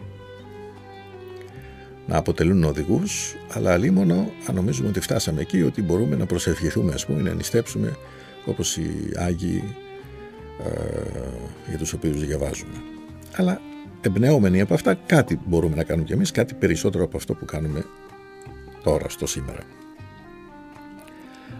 να 2.06 2.16
αποτελούν 2.16 2.64
οδηγούς, 2.64 3.36
αλλά 3.48 3.72
αλίμονο 3.72 4.32
αν 4.46 4.54
νομίζουμε 4.54 4.88
ότι 4.88 5.00
φτάσαμε 5.00 5.40
εκεί, 5.40 5.62
ότι 5.62 5.82
μπορούμε 5.82 6.16
να 6.16 6.26
προσευχηθούμε, 6.26 6.92
ας 6.92 7.06
πούμε, 7.06 7.22
να 7.22 7.34
νηστέψουμε 7.34 7.96
όπως 8.46 8.76
οι 8.76 9.12
Άγιοι 9.16 9.62
ε, 10.64 11.68
για 11.68 11.78
τους 11.78 11.92
οποίους 11.92 12.26
διαβάζουμε 12.26 12.94
αλλά 13.36 13.60
εμπνεόμενοι 14.00 14.60
από 14.60 14.74
αυτά 14.74 14.94
κάτι 14.94 15.40
μπορούμε 15.44 15.76
να 15.76 15.84
κάνουμε 15.84 16.06
κι 16.06 16.12
εμείς, 16.12 16.30
κάτι 16.30 16.54
περισσότερο 16.54 17.04
από 17.04 17.16
αυτό 17.16 17.34
που 17.34 17.44
κάνουμε 17.44 17.84
τώρα 18.82 19.08
στο 19.08 19.26
σήμερα. 19.26 19.60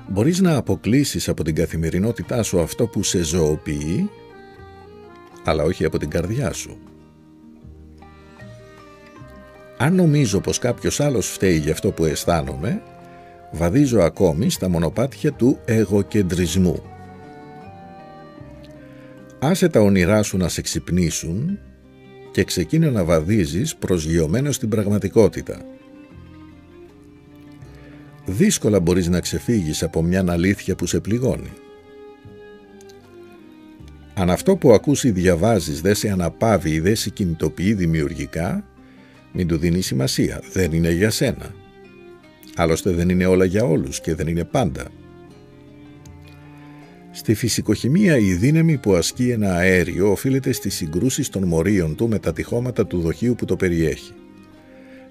Μπορείς 0.08 0.40
να 0.40 0.56
αποκλείσεις 0.56 1.28
από 1.28 1.44
την 1.44 1.54
καθημερινότητά 1.54 2.42
σου 2.42 2.60
αυτό 2.60 2.86
που 2.86 3.02
σε 3.02 3.22
ζωοποιεί, 3.22 4.10
αλλά 5.44 5.64
όχι 5.64 5.84
από 5.84 5.98
την 5.98 6.10
καρδιά 6.10 6.52
σου. 6.52 6.78
Αν 9.76 9.95
νομίζω 9.95 10.40
πως 10.40 10.59
κάποιος 10.59 11.00
άλλος 11.00 11.28
φταίει 11.28 11.57
για 11.57 11.73
αυτό 11.73 11.90
που 11.90 12.04
αισθάνομαι, 12.04 12.83
βαδίζω 13.52 14.00
ακόμη 14.00 14.50
στα 14.50 14.69
μονοπάτια 14.69 15.33
του 15.33 15.59
εγωκεντρισμού 15.64 16.83
Άσε 19.45 19.69
τα 19.69 19.81
όνειρά 19.81 20.23
σου 20.23 20.37
να 20.37 20.49
σε 20.49 20.61
ξυπνήσουν 20.61 21.59
και 22.31 22.45
ξεκίνη 22.45 22.90
να 22.90 23.04
βαδίζεις 23.04 23.76
προσγειωμένο 23.76 24.52
στην 24.52 24.69
πραγματικότητα. 24.69 25.61
Δύσκολα 28.26 28.81
μπορείς 28.81 29.09
να 29.09 29.21
ξεφύγεις 29.21 29.83
από 29.83 30.02
μια 30.02 30.25
αλήθεια 30.28 30.75
που 30.75 30.87
σε 30.87 31.00
πληγώνει. 31.00 31.52
Αν 34.14 34.31
αυτό 34.31 34.57
που 34.57 34.73
ακούς 34.73 35.04
ή 35.04 35.11
διαβάζεις 35.11 35.81
δεν 35.81 35.95
σε 35.95 36.09
αναπαύει 36.09 36.71
ή 36.71 36.81
δεν 36.81 36.97
σε 36.97 37.11
κινητοποιεί 37.11 37.75
δημιουργικά, 37.75 38.64
μην 39.36 39.46
του 39.46 39.56
δίνει 39.56 39.80
σημασία, 39.80 40.42
δεν 40.52 40.72
είναι 40.72 40.90
για 40.90 41.10
σένα. 41.10 41.54
Άλλωστε 42.56 42.90
δεν 42.90 43.08
είναι 43.08 43.26
όλα 43.26 43.44
για 43.44 43.64
όλους 43.64 44.00
και 44.00 44.14
δεν 44.14 44.26
είναι 44.26 44.44
πάντα. 44.44 44.88
Στη 47.10 47.34
φυσικοχημία 47.34 48.16
η 48.16 48.34
δύναμη 48.34 48.78
που 48.78 48.94
ασκεί 48.94 49.30
ένα 49.30 49.54
αέριο 49.54 50.10
οφείλεται 50.10 50.52
στις 50.52 50.74
συγκρούσεις 50.74 51.28
των 51.28 51.44
μορίων 51.44 51.96
του 51.96 52.08
με 52.08 52.18
τα 52.18 52.32
τυχώματα 52.32 52.86
του 52.86 53.00
δοχείου 53.00 53.34
που 53.34 53.44
το 53.44 53.56
περιέχει. 53.56 54.12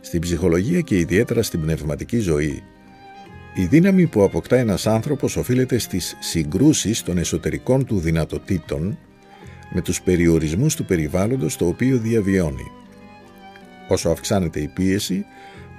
Στην 0.01 0.21
ψυχολογία 0.21 0.81
και 0.81 0.97
ιδιαίτερα 0.97 1.43
στην 1.43 1.61
πνευματική 1.61 2.19
ζωή, 2.19 2.63
η 3.55 3.65
δύναμη 3.65 4.07
που 4.07 4.23
αποκτά 4.23 4.57
ένας 4.57 4.87
άνθρωπος 4.87 5.37
οφείλεται 5.37 5.77
στις 5.77 6.17
συγκρούσεις 6.19 7.03
των 7.03 7.17
εσωτερικών 7.17 7.85
του 7.85 7.99
δυνατοτήτων 7.99 8.97
με 9.73 9.81
τους 9.81 10.01
περιορισμούς 10.01 10.75
του 10.75 10.85
περιβάλλοντος 10.85 11.57
το 11.57 11.67
οποίο 11.67 11.97
διαβιώνει. 11.97 12.82
Όσο 13.87 14.09
αυξάνεται 14.09 14.59
η 14.59 14.67
πίεση, 14.67 15.25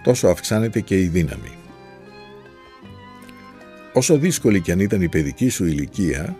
τόσο 0.02 0.28
αυξάνεται 0.28 0.80
και 0.80 1.00
η 1.00 1.06
δύναμη. 1.06 1.52
Όσο 3.92 4.18
δύσκολη 4.18 4.60
κι 4.60 4.72
αν 4.72 4.80
ήταν 4.80 5.02
η 5.02 5.08
παιδική 5.08 5.48
σου 5.48 5.64
ηλικία, 5.64 6.36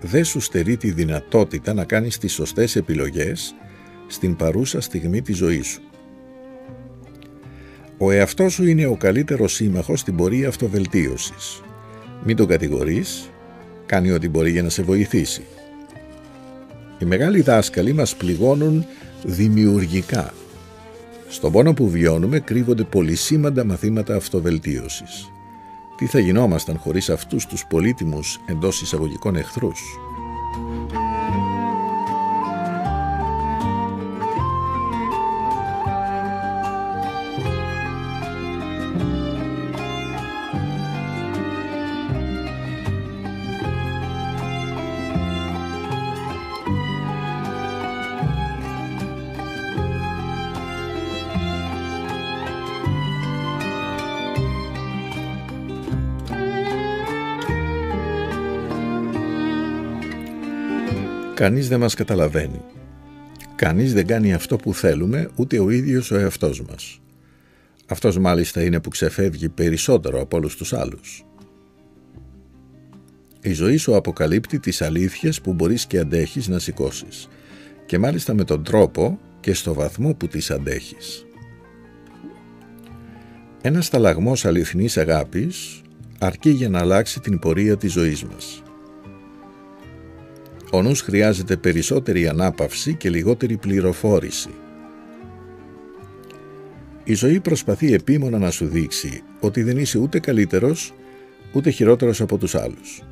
δεν 0.00 0.24
σου 0.24 0.40
στερεί 0.40 0.76
τη 0.76 0.90
δυνατότητα 0.90 1.74
να 1.74 1.84
κάνεις 1.84 2.18
τις 2.18 2.32
σωστές 2.32 2.76
επιλογές 2.76 3.54
στην 4.06 4.36
παρούσα 4.36 4.80
στιγμή 4.80 5.22
της 5.22 5.36
ζωής 5.36 5.66
σου. 5.66 5.80
Ο 7.98 8.10
εαυτός 8.10 8.52
σου 8.52 8.66
είναι 8.66 8.86
ο 8.86 8.96
καλύτερος 8.96 9.52
σύμμαχος 9.52 10.00
στην 10.00 10.16
πορεία 10.16 10.48
αυτοβελτίωσης. 10.48 11.62
Μην 12.24 12.36
τον 12.36 12.46
κατηγορείς, 12.46 13.30
κάνει 13.86 14.10
ό,τι 14.10 14.28
μπορεί 14.28 14.50
για 14.50 14.62
να 14.62 14.68
σε 14.68 14.82
βοηθήσει. 14.82 15.42
Οι 16.98 17.04
μεγάλοι 17.04 17.40
δάσκαλοι 17.40 17.92
μας 17.92 18.16
πληγώνουν 18.16 18.86
δημιουργικά. 19.24 20.34
Στον 21.32 21.52
πόνο 21.52 21.74
που 21.74 21.88
βιώνουμε 21.88 22.38
κρύβονται 22.38 22.84
πολυσήμαντα 22.84 23.64
μαθήματα 23.64 24.16
αυτοβελτίωσης. 24.16 25.30
Τι 25.96 26.06
θα 26.06 26.18
γινόμασταν 26.18 26.78
χωρίς 26.78 27.10
αυτούς 27.10 27.46
τους 27.46 27.66
πολύτιμους 27.66 28.40
εντός 28.46 28.82
εισαγωγικών 28.82 29.36
εχθρούς; 29.36 29.80
Κανείς 61.40 61.68
δεν 61.68 61.80
μας 61.80 61.94
καταλαβαίνει. 61.94 62.60
Κανείς 63.56 63.94
δεν 63.94 64.06
κάνει 64.06 64.34
αυτό 64.34 64.56
που 64.56 64.74
θέλουμε, 64.74 65.28
ούτε 65.36 65.58
ο 65.58 65.70
ίδιος 65.70 66.10
ο 66.10 66.16
εαυτός 66.16 66.62
μας. 66.62 67.00
Αυτός 67.86 68.18
μάλιστα 68.18 68.62
είναι 68.62 68.80
που 68.80 68.88
ξεφεύγει 68.88 69.48
περισσότερο 69.48 70.20
από 70.20 70.36
όλους 70.36 70.56
τους 70.56 70.72
άλλους. 70.72 71.24
Η 73.42 73.52
ζωή 73.52 73.76
σου 73.76 73.96
αποκαλύπτει 73.96 74.58
τις 74.58 74.82
αλήθειες 74.82 75.40
που 75.40 75.52
μπορείς 75.52 75.86
και 75.86 75.98
αντέχεις 75.98 76.48
να 76.48 76.58
σηκώσεις 76.58 77.28
και 77.86 77.98
μάλιστα 77.98 78.34
με 78.34 78.44
τον 78.44 78.64
τρόπο 78.64 79.18
και 79.40 79.54
στο 79.54 79.74
βαθμό 79.74 80.14
που 80.14 80.28
τις 80.28 80.50
αντέχεις. 80.50 81.26
Ένας 83.62 83.86
σταλαγμός 83.86 84.44
αληθινής 84.44 84.96
αγάπης 84.96 85.80
αρκεί 86.18 86.50
για 86.50 86.68
να 86.68 86.78
αλλάξει 86.78 87.20
την 87.20 87.38
πορεία 87.38 87.76
της 87.76 87.92
ζωής 87.92 88.24
μας. 88.24 88.62
Ο 90.72 90.82
νους 90.82 91.00
χρειάζεται 91.00 91.56
περισσότερη 91.56 92.28
ανάπαυση 92.28 92.94
και 92.94 93.10
λιγότερη 93.10 93.56
πληροφόρηση. 93.56 94.50
Η 97.04 97.14
ζωή 97.14 97.40
προσπαθεί 97.40 97.92
επίμονα 97.92 98.38
να 98.38 98.50
σου 98.50 98.66
δείξει 98.66 99.22
ότι 99.40 99.62
δεν 99.62 99.78
είσαι 99.78 99.98
ούτε 99.98 100.18
καλύτερος 100.18 100.94
ούτε 101.52 101.70
χειρότερος 101.70 102.20
από 102.20 102.38
τους 102.38 102.54
άλλους. 102.54 103.02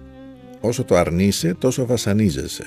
Όσο 0.61 0.85
το 0.85 0.97
αρνείσαι 0.97 1.55
τόσο 1.55 1.87
βασανίζεσαι. 1.87 2.65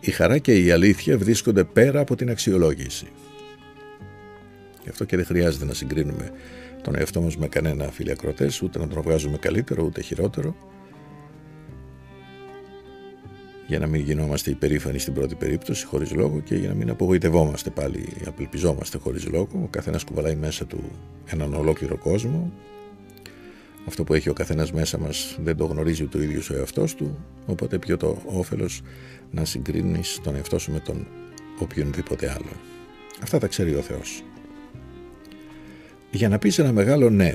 Η 0.00 0.10
χαρά 0.10 0.38
και 0.38 0.62
η 0.62 0.70
αλήθεια 0.70 1.18
βρίσκονται 1.18 1.64
πέρα 1.64 2.00
από 2.00 2.16
την 2.16 2.30
αξιολόγηση. 2.30 3.06
Γι' 4.82 4.88
αυτό 4.88 5.04
και 5.04 5.16
δεν 5.16 5.24
χρειάζεται 5.24 5.64
να 5.64 5.74
συγκρίνουμε 5.74 6.30
τον 6.82 6.96
εαυτό 6.98 7.20
μας 7.20 7.36
με 7.36 7.48
κανένα 7.48 7.90
φίλοι 7.90 8.16
ούτε 8.62 8.78
να 8.78 8.88
τον 8.88 9.02
βγάζουμε 9.02 9.36
καλύτερο 9.36 9.84
ούτε 9.84 10.00
χειρότερο 10.00 10.56
για 13.68 13.78
να 13.78 13.86
μην 13.86 14.00
γινόμαστε 14.00 14.50
υπερήφανοι 14.50 14.98
στην 14.98 15.14
πρώτη 15.14 15.34
περίπτωση 15.34 15.86
χωρίς 15.86 16.12
λόγο 16.12 16.40
και 16.40 16.54
για 16.54 16.68
να 16.68 16.74
μην 16.74 16.90
απογοητευόμαστε 16.90 17.70
πάλι, 17.70 18.08
απελπιζόμαστε 18.26 18.98
χωρίς 18.98 19.26
λόγο. 19.26 19.48
Ο 19.62 19.68
καθένας 19.70 20.04
κουβαλάει 20.04 20.34
μέσα 20.36 20.66
του 20.66 20.90
έναν 21.26 21.54
ολόκληρο 21.54 21.96
κόσμο. 21.96 22.52
Αυτό 23.86 24.04
που 24.04 24.14
έχει 24.14 24.28
ο 24.28 24.32
καθένας 24.32 24.72
μέσα 24.72 24.98
μας 24.98 25.38
δεν 25.42 25.56
το 25.56 25.64
γνωρίζει 25.64 26.02
ούτε 26.02 26.18
ο 26.18 26.22
ίδιος 26.22 26.50
ο 26.50 26.56
εαυτός 26.56 26.94
του, 26.94 27.18
οπότε 27.46 27.78
πιο 27.78 27.96
το 27.96 28.22
όφελος 28.26 28.82
να 29.30 29.44
συγκρίνεις 29.44 30.20
τον 30.22 30.34
εαυτό 30.34 30.58
σου 30.58 30.72
με 30.72 30.80
τον 30.80 31.06
οποιονδήποτε 31.58 32.30
άλλο. 32.30 32.52
Αυτά 33.22 33.38
τα 33.38 33.46
ξέρει 33.46 33.74
ο 33.74 33.80
Θεός. 33.80 34.22
Για 36.10 36.28
να 36.28 36.38
πεις 36.38 36.58
ένα 36.58 36.72
μεγάλο 36.72 37.10
ναι 37.10 37.34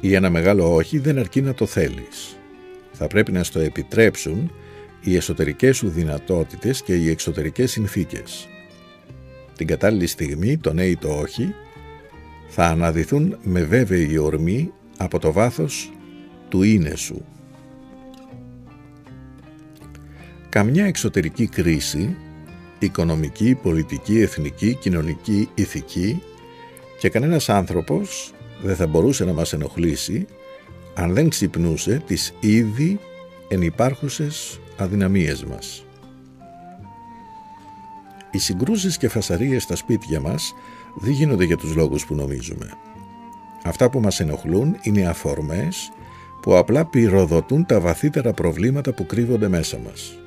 ή 0.00 0.14
ένα 0.14 0.30
μεγάλο 0.30 0.74
όχι 0.74 0.98
δεν 0.98 1.18
αρκεί 1.18 1.40
να 1.40 1.54
το 1.54 1.66
θέλεις. 1.66 2.36
Θα 2.92 3.06
πρέπει 3.06 3.32
να 3.32 3.44
στο 3.44 3.60
επιτρέψουν 3.60 4.50
οι 5.02 5.16
εσωτερικές 5.16 5.76
σου 5.76 5.88
δυνατότητες 5.88 6.82
και 6.82 6.94
οι 6.94 7.10
εξωτερικές 7.10 7.70
συνθήκες. 7.70 8.48
Την 9.56 9.66
κατάλληλη 9.66 10.06
στιγμή, 10.06 10.58
το 10.58 10.72
ναι 10.72 10.84
ή 10.84 10.96
το 10.96 11.08
όχι, 11.08 11.54
θα 12.48 12.64
αναδυθούν 12.64 13.38
με 13.42 13.62
βέβαιη 13.62 14.18
ορμή 14.18 14.72
από 14.96 15.18
το 15.18 15.32
βάθος 15.32 15.92
του 16.48 16.62
είναι 16.62 16.94
σου. 16.94 17.24
Καμιά 20.48 20.84
εξωτερική 20.84 21.46
κρίση, 21.46 22.16
οικονομική, 22.78 23.54
πολιτική, 23.54 24.20
εθνική, 24.20 24.74
κοινωνική, 24.74 25.48
ηθική 25.54 26.22
και 26.98 27.08
κανένας 27.08 27.48
άνθρωπος 27.48 28.32
δεν 28.62 28.76
θα 28.76 28.86
μπορούσε 28.86 29.24
να 29.24 29.32
μας 29.32 29.52
ενοχλήσει 29.52 30.26
αν 30.94 31.14
δεν 31.14 31.28
ξυπνούσε 31.28 32.02
τις 32.06 32.34
ήδη 32.40 32.98
ενυπάρχουσες 33.48 34.60
αδυναμίες 34.82 35.44
μας. 35.44 35.84
Οι 38.30 38.38
συγκρούσεις 38.38 38.96
και 38.96 39.08
φασαρίες 39.08 39.62
στα 39.62 39.76
σπίτια 39.76 40.20
μας 40.20 40.54
δεν 40.94 41.12
γίνονται 41.12 41.44
για 41.44 41.56
τους 41.56 41.74
λόγους 41.74 42.06
που 42.06 42.14
νομίζουμε. 42.14 42.70
Αυτά 43.64 43.90
που 43.90 44.00
μας 44.00 44.20
ενοχλούν 44.20 44.76
είναι 44.82 45.06
αφορμές 45.06 45.92
που 46.42 46.56
απλά 46.56 46.84
πυροδοτούν 46.84 47.66
τα 47.66 47.80
βαθύτερα 47.80 48.32
προβλήματα 48.32 48.92
που 48.92 49.06
κρύβονται 49.06 49.48
μέσα 49.48 49.78
μας. 49.78 50.18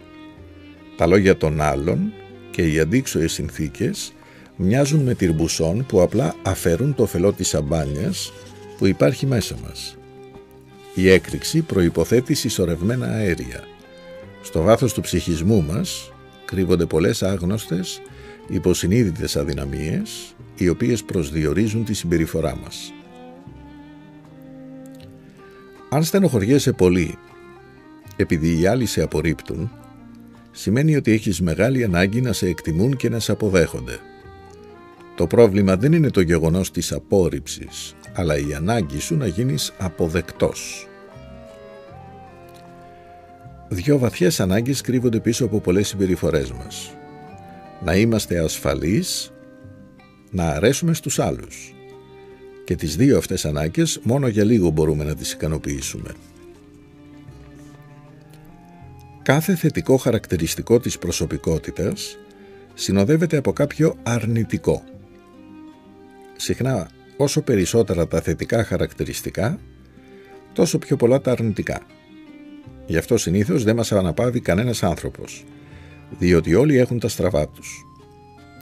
Τα 0.98 1.06
λόγια 1.08 1.38
των 1.38 1.62
άλλων 1.62 2.13
και 2.52 2.72
οι 2.72 2.80
αντίξωες 2.80 3.32
συνθήκες 3.32 4.13
μοιάζουν 4.56 5.04
με 5.04 5.13
τυρμπουσών 5.13 5.86
που 5.86 6.02
απλά 6.02 6.36
αφαιρούν 6.44 6.96
το 6.96 7.06
φελό 7.06 7.34
της 7.34 7.48
σαμπάνιας 7.48 8.34
που 8.78 8.86
υπάρχει 8.86 9.26
μέσα 9.26 9.56
μας. 9.63 9.98
Η 10.96 11.10
έκρηξη 11.10 11.62
προϋποθέτει 11.62 12.34
συσσωρευμένα 12.34 13.08
αέρια– 13.08 13.63
στο 14.45 14.62
βάθος 14.62 14.93
του 14.93 15.01
ψυχισμού 15.01 15.63
μας 15.63 16.12
κρύβονται 16.45 16.86
πολλές 16.86 17.23
άγνωστες, 17.23 18.01
υποσυνείδητες 18.47 19.36
αδυναμίες, 19.36 20.36
οι 20.58 20.69
οποίες 20.69 21.03
προσδιορίζουν 21.03 21.86
τη 21.86 21.93
συμπεριφορά 21.93 22.58
μας. 22.63 22.93
Αν 25.89 26.03
στενοχωριέσαι 26.03 26.71
πολύ, 26.71 27.17
επειδή 28.15 28.60
οι 28.60 28.65
άλλοι 28.65 28.86
σε 28.86 29.01
απορρίπτουν, 29.01 29.71
σημαίνει 30.51 30.95
ότι 30.95 31.12
έχεις 31.12 31.41
μεγάλη 31.41 31.84
ανάγκη 31.84 32.21
να 32.21 32.34
σε 32.34 32.47
εκτιμούν 32.47 32.95
και 32.95 33.10
να 33.10 33.19
σε 33.19 33.31
αποδέχονται. 33.31 33.99
Το 35.15 35.27
πρόβλημα 35.27 35.75
δεν 35.77 35.93
είναι 35.93 36.10
το 36.10 36.21
γεγονός 36.21 36.71
της 36.71 36.91
απόρριψης, 36.91 37.95
αλλά 38.13 38.38
η 38.38 38.53
ανάγκη 38.53 38.99
σου 38.99 39.17
να 39.17 39.27
γίνεις 39.27 39.73
αποδεκτός. 39.77 40.88
Δύο 43.67 43.97
βαθιές 43.97 44.39
ανάγκες 44.39 44.82
κρύβονται 44.82 45.19
πίσω 45.19 45.45
από 45.45 45.60
πολλές 45.60 45.88
συμπεριφορές 45.88 46.51
μας. 46.51 46.95
Να 47.84 47.95
είμαστε 47.95 48.39
ασφαλείς, 48.39 49.34
να 50.32 50.47
αρέσουμε 50.49 50.93
στους 50.93 51.19
άλλους. 51.19 51.73
Και 52.65 52.75
τις 52.75 52.95
δύο 52.95 53.17
αυτές 53.17 53.45
ανάγκες 53.45 53.99
μόνο 54.04 54.28
για 54.28 54.43
λίγο 54.43 54.69
μπορούμε 54.69 55.04
να 55.04 55.15
τις 55.15 55.32
ικανοποιήσουμε. 55.32 56.10
Κάθε 59.23 59.56
θετικό 59.56 59.97
χαρακτηριστικό 59.97 60.80
της 60.80 60.99
προσωπικότητας 60.99 62.17
συνοδεύεται 62.73 63.38
από 63.38 63.54
κάποιο 63.54 63.95
αρνητικό. 64.04 64.84
Συχνά 66.36 66.89
όσο 67.17 67.41
περισσότερα 67.41 68.08
τα 68.08 68.21
θετικά 68.21 68.63
χαρακτηριστικά, 68.63 69.60
τόσο 70.54 70.78
πιο 70.78 70.95
πολλά 70.95 71.21
τα 71.21 71.32
αρνητικά. 71.32 71.82
Γι' 72.86 72.98
αυτό 72.98 73.17
συνήθως 73.17 73.63
δεν 73.63 73.76
μας 73.76 73.91
αναπαύει 73.91 74.39
κανένας 74.39 74.84
άνθρωπος, 74.84 75.45
διότι 76.19 76.56
όλοι 76.56 76.78
έχουν 76.78 77.00
τα 77.00 77.08
στραβά 77.08 77.48
τους. 77.48 77.86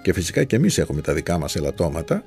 Και 0.02 0.14
φυσικά 0.14 0.44
και 0.44 0.56
εμείς 0.56 0.78
έχουμε 0.78 1.02
τα 1.02 1.14
δικά 1.14 1.38
μας 1.38 1.56
ελαττώματα, 1.56 2.24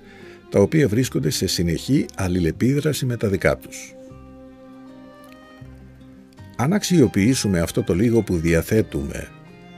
τα 0.50 0.61
οποία 0.61 0.88
βρίσκονται 0.88 1.30
σε 1.30 1.46
συνεχή 1.46 2.06
αλληλεπίδραση 2.16 3.06
με 3.06 3.16
τα 3.16 3.28
δικά 3.28 3.56
τους. 3.56 3.94
Αν 6.56 6.72
αξιοποιήσουμε 6.72 7.61
αυτό 7.61 7.82
το 7.82 7.94
λίγο 7.94 8.22
που 8.22 8.37
διαθέτουμε 8.37 9.28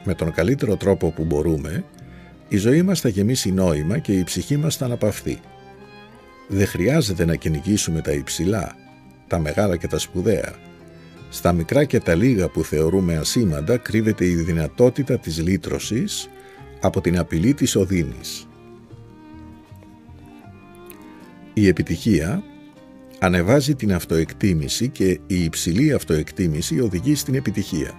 με 0.05 0.15
τον 0.15 0.33
καλύτερο 0.33 0.77
τρόπο 0.77 1.11
που 1.11 1.25
μπορούμε, 1.25 1.85
η 2.49 2.57
ζωή 2.57 2.83
μας 2.83 3.01
θα 3.01 3.09
γεμίσει 3.09 3.53
νόημα 3.53 3.99
και 3.99 4.13
η 4.13 4.25
ψυχή 4.25 4.57
μας 4.57 4.77
θα 4.77 4.85
αναπαυθεί. 4.85 5.41
Δεν 6.49 6.67
χρειάζεται 6.67 7.25
να 7.25 7.35
κυνηγήσουμε 7.35 8.01
τα 8.01 8.13
υψηλά, 8.13 8.77
τα 9.27 9.39
μεγάλα 9.39 9.77
και 9.77 9.87
τα 9.87 9.99
σπουδαία, 9.99 10.55
στα 11.29 11.53
μικρά 11.53 11.85
και 11.85 12.01
τα 12.01 12.15
λίγα 12.15 12.49
που 12.49 12.65
θεωρούμε 12.65 13.17
ασήμαντα 13.17 13.77
κρύβεται 13.77 14.25
η 14.27 14.35
δυνατότητα 14.35 15.19
της 15.19 15.43
λύτρωσης 15.43 16.29
από 16.81 17.01
την 17.01 17.19
απειλή 17.19 17.55
της 17.55 17.77
οδύνης. 17.77 18.47
Η 21.55 21.69
επιτυχία 21.69 22.43
ανεβάζει 23.19 23.75
την 23.75 23.93
αυτοεκτίμηση 23.93 24.89
και 24.89 25.21
η 25.27 25.45
υψηλή 25.45 25.93
αυτοεκτίμηση 25.93 26.81
οδηγεί 26.81 27.15
στην 27.15 27.35
επιτυχία. 27.35 27.93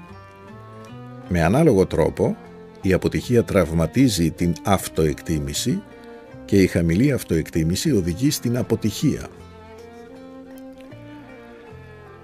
Με 1.29 1.43
ανάλογο 1.43 1.85
τρόπο, 1.85 2.37
η 2.81 2.93
αποτυχία 2.93 3.43
τραυματίζει 3.43 4.31
την 4.31 4.53
αυτοεκτίμηση 4.63 5.81
και 6.45 6.61
η 6.61 6.67
χαμηλή 6.67 7.11
αυτοεκτίμηση 7.11 7.91
οδηγεί 7.91 8.31
στην 8.31 8.57
αποτυχία. 8.57 9.27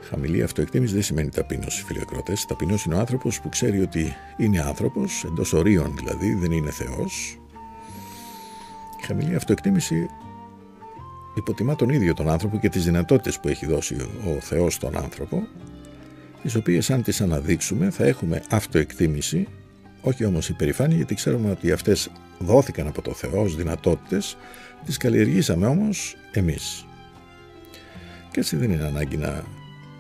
Χαμηλή 0.10 0.44
αυτοεκτίμηση 0.44 0.94
δεν 0.94 1.04
σημαίνει 1.04 1.30
ταπείνωση, 1.30 1.84
φίλοι 1.84 2.00
ακρότε. 2.02 2.34
Ταπεινός 2.48 2.84
είναι 2.86 2.96
ο 2.96 3.00
άνθρωπος 3.00 3.42
που 3.42 3.50
ξέρει 3.50 3.82
ότι 3.82 4.16
είναι 4.38 4.62
άνθρωπος, 4.62 5.24
εντός 5.28 5.54
ορίων 5.54 5.96
δηλαδή, 5.98 6.34
δεν 6.34 6.52
είναι 6.52 6.72
Θεός. 6.72 7.40
Η 9.02 9.06
χαμηλή 9.06 9.36
αυτοεκτίμηση 9.36 10.10
υποτιμά 11.36 11.76
τον 11.76 11.90
ίδιο 11.90 12.14
τον 12.14 12.30
άνθρωπο 12.30 12.58
και 12.58 12.70
τις 12.70 12.84
δυνατότητες 12.84 13.40
που 13.40 13.48
έχει 13.48 13.66
δώσει 13.66 13.96
ο 14.28 14.40
Θεός 14.40 14.74
στον 14.74 14.98
άνθρωπο, 14.98 15.48
τις 16.42 16.56
οποίες 16.56 16.90
αν 16.90 17.04
τις 17.04 17.22
αναδείξουμε 17.22 17.90
θα 17.90 18.06
έχουμε 18.06 18.44
αυτοεκτίμηση, 18.50 19.48
όχι 20.02 20.26
όμως 20.26 20.50
υπερηφάνεια, 20.50 20.96
γιατί 20.96 21.16
ξέρουμε 21.16 21.52
ότι 21.52 21.72
αυτές 21.72 22.12
δόθηκαν 22.40 22.88
από 22.88 23.02
το 23.02 23.14
Θεό 23.14 23.42
ως 23.42 23.56
δυνατότητες, 23.56 24.38
τις 24.86 24.98
καλλιεργήσαμε 24.98 25.68
όμως 25.68 26.16
εμείς. 26.32 26.86
Και 28.32 28.40
έτσι 28.40 28.56
δεν 28.56 28.72
είναι 28.72 28.84
ανάγκη 28.84 29.18
να 29.18 29.44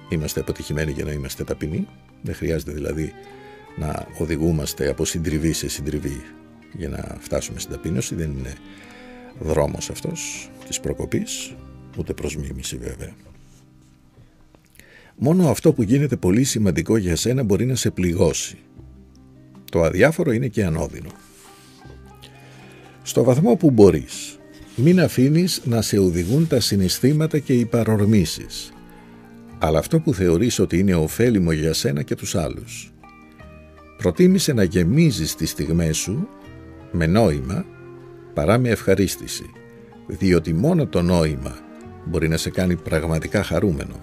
είμαστε 0.09 0.39
αποτυχημένοι 0.39 0.91
για 0.91 1.03
να 1.03 1.11
είμαστε 1.11 1.43
ταπεινοί. 1.43 1.87
Δεν 2.21 2.35
χρειάζεται 2.35 2.71
δηλαδή 2.71 3.13
να 3.75 4.07
οδηγούμαστε 4.17 4.89
από 4.89 5.05
συντριβή 5.05 5.53
σε 5.53 5.69
συντριβή 5.69 6.21
για 6.77 6.89
να 6.89 7.17
φτάσουμε 7.19 7.59
στην 7.59 7.71
ταπείνωση. 7.71 8.15
Δεν 8.15 8.31
είναι 8.37 8.53
δρόμος 9.39 9.89
αυτός 9.89 10.49
της 10.67 10.79
προκοπής, 10.79 11.55
ούτε 11.97 12.13
προς 12.13 12.35
μίμηση 12.35 12.77
βέβαια. 12.77 13.13
Μόνο 15.15 15.49
αυτό 15.49 15.73
που 15.73 15.83
γίνεται 15.83 16.15
πολύ 16.15 16.43
σημαντικό 16.43 16.97
για 16.97 17.15
σένα 17.15 17.43
μπορεί 17.43 17.65
να 17.65 17.75
σε 17.75 17.91
πληγώσει. 17.91 18.57
Το 19.71 19.83
αδιάφορο 19.83 20.31
είναι 20.31 20.47
και 20.47 20.65
ανώδυνο. 20.65 21.09
Στο 23.03 23.23
βαθμό 23.23 23.55
που 23.55 23.71
μπορείς, 23.71 24.39
μην 24.75 24.99
αφήνεις 24.99 25.61
να 25.65 25.81
σε 25.81 25.97
οδηγούν 25.97 26.47
τα 26.47 26.59
συναισθήματα 26.59 27.39
και 27.39 27.53
οι 27.53 27.65
παρορμήσεις 27.65 28.73
αλλά 29.59 29.79
αυτό 29.79 29.99
που 29.99 30.13
θεωρείς 30.13 30.59
ότι 30.59 30.79
είναι 30.79 30.95
ωφέλιμο 30.95 31.51
για 31.51 31.73
σένα 31.73 32.01
και 32.01 32.15
τους 32.15 32.35
άλλους. 32.35 32.93
Προτίμησε 33.97 34.53
να 34.53 34.63
γεμίζεις 34.63 35.35
τις 35.35 35.49
στιγμές 35.49 35.97
σου 35.97 36.27
με 36.91 37.05
νόημα 37.05 37.65
παρά 38.33 38.57
με 38.57 38.69
ευχαρίστηση, 38.69 39.45
διότι 40.07 40.53
μόνο 40.53 40.87
το 40.87 41.01
νόημα 41.01 41.57
μπορεί 42.05 42.27
να 42.27 42.37
σε 42.37 42.49
κάνει 42.49 42.75
πραγματικά 42.75 43.43
χαρούμενο. 43.43 43.95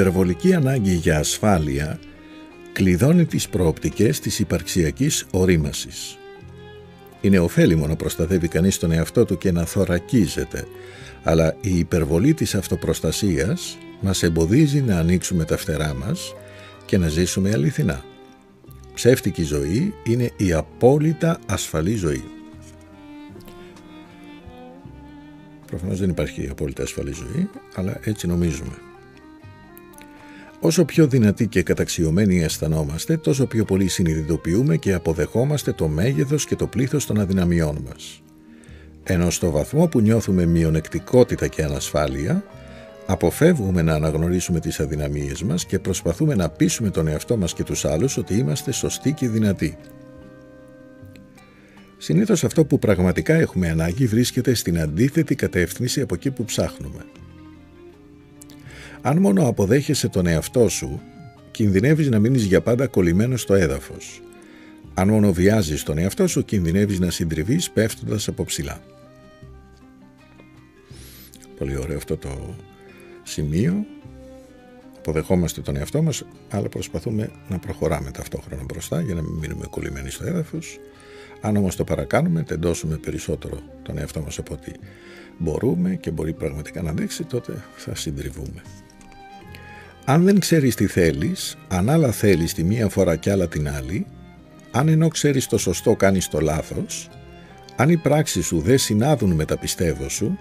Υπερβολική 0.00 0.54
ανάγκη 0.54 0.94
για 0.94 1.18
ασφάλεια 1.18 1.98
κλειδώνει 2.72 3.24
τις 3.24 3.48
προοπτικές 3.48 4.20
της 4.20 4.38
υπαρξιακής 4.38 5.26
ορίμασης. 5.30 6.18
Είναι 7.20 7.38
ωφέλιμο 7.38 7.86
να 7.86 7.96
προστατεύει 7.96 8.48
κανείς 8.48 8.78
τον 8.78 8.92
εαυτό 8.92 9.24
του 9.24 9.38
και 9.38 9.52
να 9.52 9.64
θωρακίζεται, 9.64 10.66
αλλά 11.22 11.56
η 11.60 11.78
υπερβολή 11.78 12.34
της 12.34 12.54
αυτοπροστασίας 12.54 13.78
μας 14.00 14.22
εμποδίζει 14.22 14.80
να 14.80 14.98
ανοίξουμε 14.98 15.44
τα 15.44 15.56
φτερά 15.56 15.94
μας 15.94 16.34
και 16.86 16.98
να 16.98 17.08
ζήσουμε 17.08 17.50
αληθινά. 17.50 18.04
Ψεύτικη 18.94 19.42
ζωή 19.42 19.94
είναι 20.04 20.30
η 20.36 20.52
απόλυτα 20.52 21.38
ασφαλή 21.46 21.94
ζωή. 21.94 22.24
Προφανώς 25.66 25.98
δεν 25.98 26.10
υπάρχει 26.10 26.48
απόλυτα 26.50 26.82
ασφαλή 26.82 27.12
ζωή, 27.12 27.48
αλλά 27.74 28.00
έτσι 28.02 28.26
νομίζουμε. 28.26 28.85
Όσο 30.60 30.84
πιο 30.84 31.06
δυνατοί 31.06 31.46
και 31.46 31.62
καταξιωμένοι 31.62 32.42
αισθανόμαστε, 32.42 33.16
τόσο 33.16 33.46
πιο 33.46 33.64
πολύ 33.64 33.88
συνειδητοποιούμε 33.88 34.76
και 34.76 34.92
αποδεχόμαστε 34.92 35.72
το 35.72 35.88
μέγεθος 35.88 36.46
και 36.46 36.56
το 36.56 36.66
πλήθος 36.66 37.06
των 37.06 37.20
αδυναμιών 37.20 37.84
μας. 37.88 38.22
Ενώ 39.02 39.30
στο 39.30 39.50
βαθμό 39.50 39.86
που 39.86 40.00
νιώθουμε 40.00 40.46
μειονεκτικότητα 40.46 41.46
και 41.46 41.62
ανασφάλεια, 41.62 42.44
αποφεύγουμε 43.06 43.82
να 43.82 43.94
αναγνωρίσουμε 43.94 44.60
τις 44.60 44.80
αδυναμίες 44.80 45.42
μας 45.42 45.66
και 45.66 45.78
προσπαθούμε 45.78 46.34
να 46.34 46.48
πείσουμε 46.48 46.90
τον 46.90 47.08
εαυτό 47.08 47.36
μας 47.36 47.54
και 47.54 47.64
τους 47.64 47.84
άλλους 47.84 48.16
ότι 48.16 48.34
είμαστε 48.34 48.72
σωστοί 48.72 49.12
και 49.12 49.28
δυνατοί. 49.28 49.76
Συνήθως 51.98 52.44
αυτό 52.44 52.64
που 52.64 52.78
πραγματικά 52.78 53.34
έχουμε 53.34 53.68
ανάγκη 53.68 54.06
βρίσκεται 54.06 54.54
στην 54.54 54.80
αντίθετη 54.80 55.34
κατεύθυνση 55.34 56.00
από 56.00 56.14
εκεί 56.14 56.30
που 56.30 56.44
ψάχνουμε. 56.44 57.04
Αν 59.06 59.18
μόνο 59.18 59.48
αποδέχεσαι 59.48 60.08
τον 60.08 60.26
εαυτό 60.26 60.68
σου, 60.68 61.00
κινδυνεύεις 61.50 62.08
να 62.08 62.18
μείνεις 62.18 62.44
για 62.44 62.60
πάντα 62.60 62.86
κολλημένος 62.86 63.40
στο 63.40 63.54
έδαφος. 63.54 64.22
Αν 64.94 65.08
μόνο 65.08 65.32
βιάζεις 65.32 65.82
τον 65.82 65.98
εαυτό 65.98 66.26
σου, 66.26 66.44
κινδυνεύεις 66.44 66.98
να 66.98 67.10
συντριβείς 67.10 67.70
πέφτοντας 67.70 68.28
από 68.28 68.44
ψηλά. 68.44 68.80
Πολύ 71.58 71.76
ωραίο 71.76 71.96
αυτό 71.96 72.16
το 72.16 72.54
σημείο. 73.22 73.86
Αποδεχόμαστε 74.96 75.60
τον 75.60 75.76
εαυτό 75.76 76.02
μας, 76.02 76.24
αλλά 76.50 76.68
προσπαθούμε 76.68 77.30
να 77.48 77.58
προχωράμε 77.58 78.10
ταυτόχρονα 78.10 78.64
μπροστά 78.64 79.00
για 79.00 79.14
να 79.14 79.22
μην 79.22 79.32
μείνουμε 79.32 79.66
κολλημένοι 79.70 80.10
στο 80.10 80.26
έδαφος. 80.26 80.78
Αν 81.40 81.56
όμως 81.56 81.76
το 81.76 81.84
παρακάνουμε, 81.84 82.42
τεντώσουμε 82.42 82.96
περισσότερο 82.96 83.58
τον 83.82 83.98
εαυτό 83.98 84.20
μας 84.20 84.38
από 84.38 84.54
ότι 84.54 84.72
μπορούμε 85.38 85.94
και 85.94 86.10
μπορεί 86.10 86.32
πραγματικά 86.32 86.82
να 86.82 86.90
αντέξει, 86.90 87.24
τότε 87.24 87.64
θα 87.76 87.94
συντριβούμε. 87.94 88.62
Αν 90.08 90.24
δεν 90.24 90.38
ξέρεις 90.38 90.74
τι 90.74 90.86
θέλεις, 90.86 91.56
αν 91.68 91.90
άλλα 91.90 92.12
θέλεις 92.12 92.54
τη 92.54 92.64
μία 92.64 92.88
φορά 92.88 93.16
κι 93.16 93.30
άλλα 93.30 93.48
την 93.48 93.68
άλλη, 93.68 94.06
αν 94.70 94.88
ενώ 94.88 95.08
ξέρεις 95.08 95.46
το 95.46 95.58
σωστό 95.58 95.94
κάνεις 95.96 96.28
το 96.28 96.40
λάθος, 96.40 97.08
αν 97.76 97.90
οι 97.90 97.96
πράξεις 97.96 98.46
σου 98.46 98.60
δεν 98.60 98.78
συνάδουν 98.78 99.32
με 99.32 99.44
τα 99.44 99.58
πιστεύω 99.58 100.08
σου, 100.08 100.38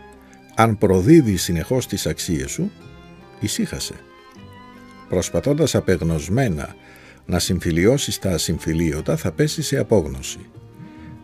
αν 0.55 0.77
προδίδεις 0.77 1.43
συνεχώς 1.43 1.87
τις 1.87 2.05
αξίες 2.05 2.51
σου, 2.51 2.71
ησύχασε. 3.39 3.93
προσπαθώντας 5.09 5.75
απεγνωσμένα 5.75 6.75
να 7.25 7.39
συμφιλιώσεις 7.39 8.19
τα 8.19 8.31
ασυμφιλίωτα 8.31 9.17
θα 9.17 9.31
πέσει 9.31 9.61
σε 9.61 9.77
απόγνωση. 9.77 10.39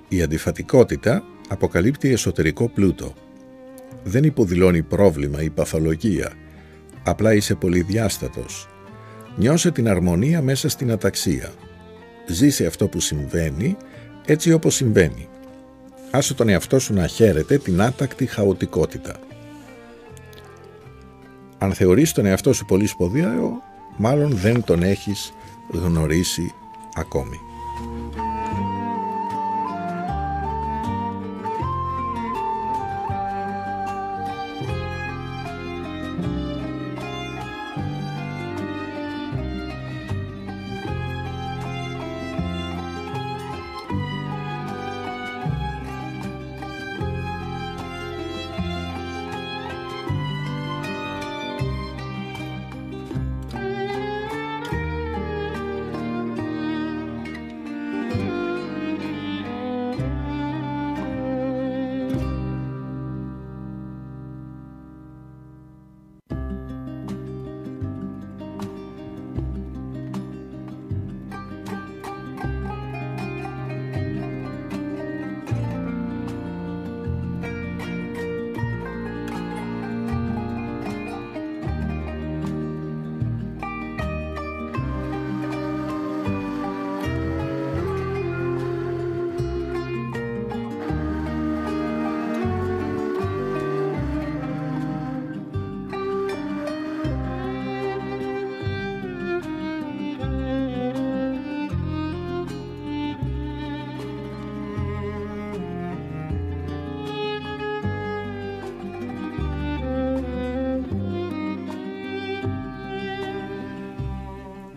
Η 0.08 0.21
αντιφατικότητα 0.21 1.23
αποκαλύπτει 1.47 2.12
εσωτερικό 2.12 2.69
πλούτο. 2.69 3.13
Δεν 4.04 4.23
υποδηλώνει 4.23 4.82
πρόβλημα 4.82 5.41
ή 5.41 5.49
παθολογία. 5.49 6.32
Απλά 7.03 7.33
είσαι 7.33 7.55
πολυδιάστατος. 7.55 8.69
Νιώσε 9.35 9.71
την 9.71 9.89
αρμονία 9.89 10.41
μέσα 10.41 10.69
στην 10.69 10.91
αταξία. 10.91 11.51
Ζήσε 12.27 12.65
αυτό 12.65 12.87
που 12.87 12.99
συμβαίνει 12.99 13.77
έτσι 14.25 14.53
όπως 14.53 14.75
συμβαίνει. 14.75 15.27
Άσε 16.11 16.33
τον 16.33 16.49
εαυτό 16.49 16.79
σου 16.79 16.93
να 16.93 17.07
χαίρεται 17.07 17.57
την 17.57 17.81
άτακτη 17.81 18.25
χαοτικότητα. 18.25 19.15
Αν 21.57 21.73
θεωρείς 21.73 22.11
τον 22.11 22.25
εαυτό 22.25 22.53
σου 22.53 22.65
πολύ 22.65 22.87
σποδίαιο, 22.87 23.51
μάλλον 23.97 24.35
δεν 24.35 24.63
τον 24.63 24.83
έχεις 24.83 25.33
γνωρίσει 25.71 26.53
ακόμη. 26.93 27.39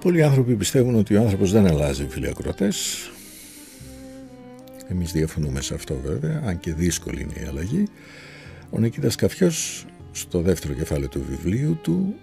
Πολλοί 0.05 0.23
άνθρωποι 0.23 0.55
πιστεύουν 0.55 0.95
ότι 0.95 1.17
ο 1.17 1.21
άνθρωπος 1.21 1.53
δεν 1.53 1.67
αλλάζει, 1.67 2.07
φίλοι 2.09 2.29
ακροτές. 2.29 3.11
Εμείς 4.89 5.13
διαφωνούμε 5.13 5.61
σε 5.61 5.75
αυτό 5.75 6.01
βέβαια, 6.05 6.43
αν 6.45 6.59
και 6.59 6.75
δύσκολη 6.75 7.21
είναι 7.21 7.45
η 7.45 7.47
αλλαγή. 7.49 7.85
Ο 8.71 8.79
Νικήτας 8.79 9.15
Καφιός, 9.15 9.87
στο 10.11 10.41
δεύτερο 10.41 10.75
κεφάλαιο 10.75 11.09
του 11.09 11.25
βιβλίου 11.29 11.79
του, 11.83 12.15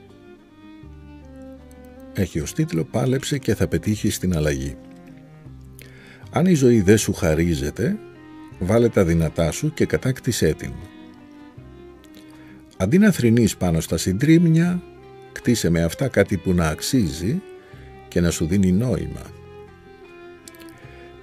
έχει 2.13 2.39
ως 2.39 2.53
τίτλο 2.53 2.83
«Πάλεψε 2.83 3.37
και 3.37 3.55
θα 3.55 3.67
πετύχει 3.67 4.09
στην 4.09 4.35
αλλαγή». 4.35 4.75
Αν 6.31 6.45
η 6.45 6.53
ζωή 6.53 6.81
δεν 6.81 6.97
σου 6.97 7.13
χαρίζεται, 7.13 7.97
βάλε 8.59 8.89
τα 8.89 9.03
δυνατά 9.03 9.51
σου 9.51 9.73
και 9.73 9.85
κατάκτησέ 9.85 10.53
την. 10.53 10.71
Αντί 12.77 12.97
να 12.97 13.11
θρυνείς 13.11 13.57
πάνω 13.57 13.79
στα 13.79 13.97
συντρίμμια, 13.97 14.81
κτίσε 15.31 15.69
με 15.69 15.83
αυτά 15.83 16.07
κάτι 16.07 16.37
που 16.37 16.53
να 16.53 16.67
αξίζει 16.67 17.41
και 18.12 18.21
να 18.21 18.32
σου 18.32 18.45
δίνει 18.45 18.71
νόημα. 18.71 19.21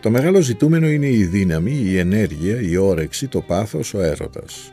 Το 0.01 0.11
μεγάλο 0.11 0.40
ζητούμενο 0.40 0.88
είναι 0.88 1.09
η 1.09 1.24
δύναμη, 1.24 1.72
η 1.72 1.98
ενέργεια, 1.98 2.61
η 2.61 2.77
όρεξη, 2.77 3.29
το 3.29 3.40
πάθος, 3.40 3.94
ο 3.94 4.03
έρωτας. 4.03 4.72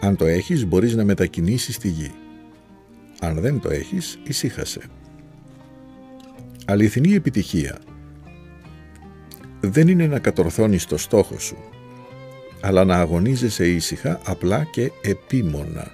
Αν 0.00 0.16
το 0.16 0.26
έχεις 0.26 0.66
μπορείς 0.66 0.94
να 0.94 1.04
μετακινήσεις 1.04 1.78
τη 1.78 1.88
γη. 1.88 2.10
Αν 3.20 3.40
δεν 3.40 3.60
το 3.60 3.70
έχεις, 3.70 4.18
ησύχασε. 4.26 4.80
Αληθινή 6.64 7.14
επιτυχία 7.14 7.78
δεν 9.60 9.88
είναι 9.88 10.06
να 10.06 10.18
κατορθώνεις 10.18 10.86
το 10.86 10.96
στόχο 10.96 11.38
σου, 11.38 11.56
αλλά 12.60 12.84
να 12.84 12.96
αγωνίζεσαι 12.96 13.68
ήσυχα, 13.68 14.20
απλά 14.24 14.64
και 14.64 14.92
επίμονα. 15.02 15.90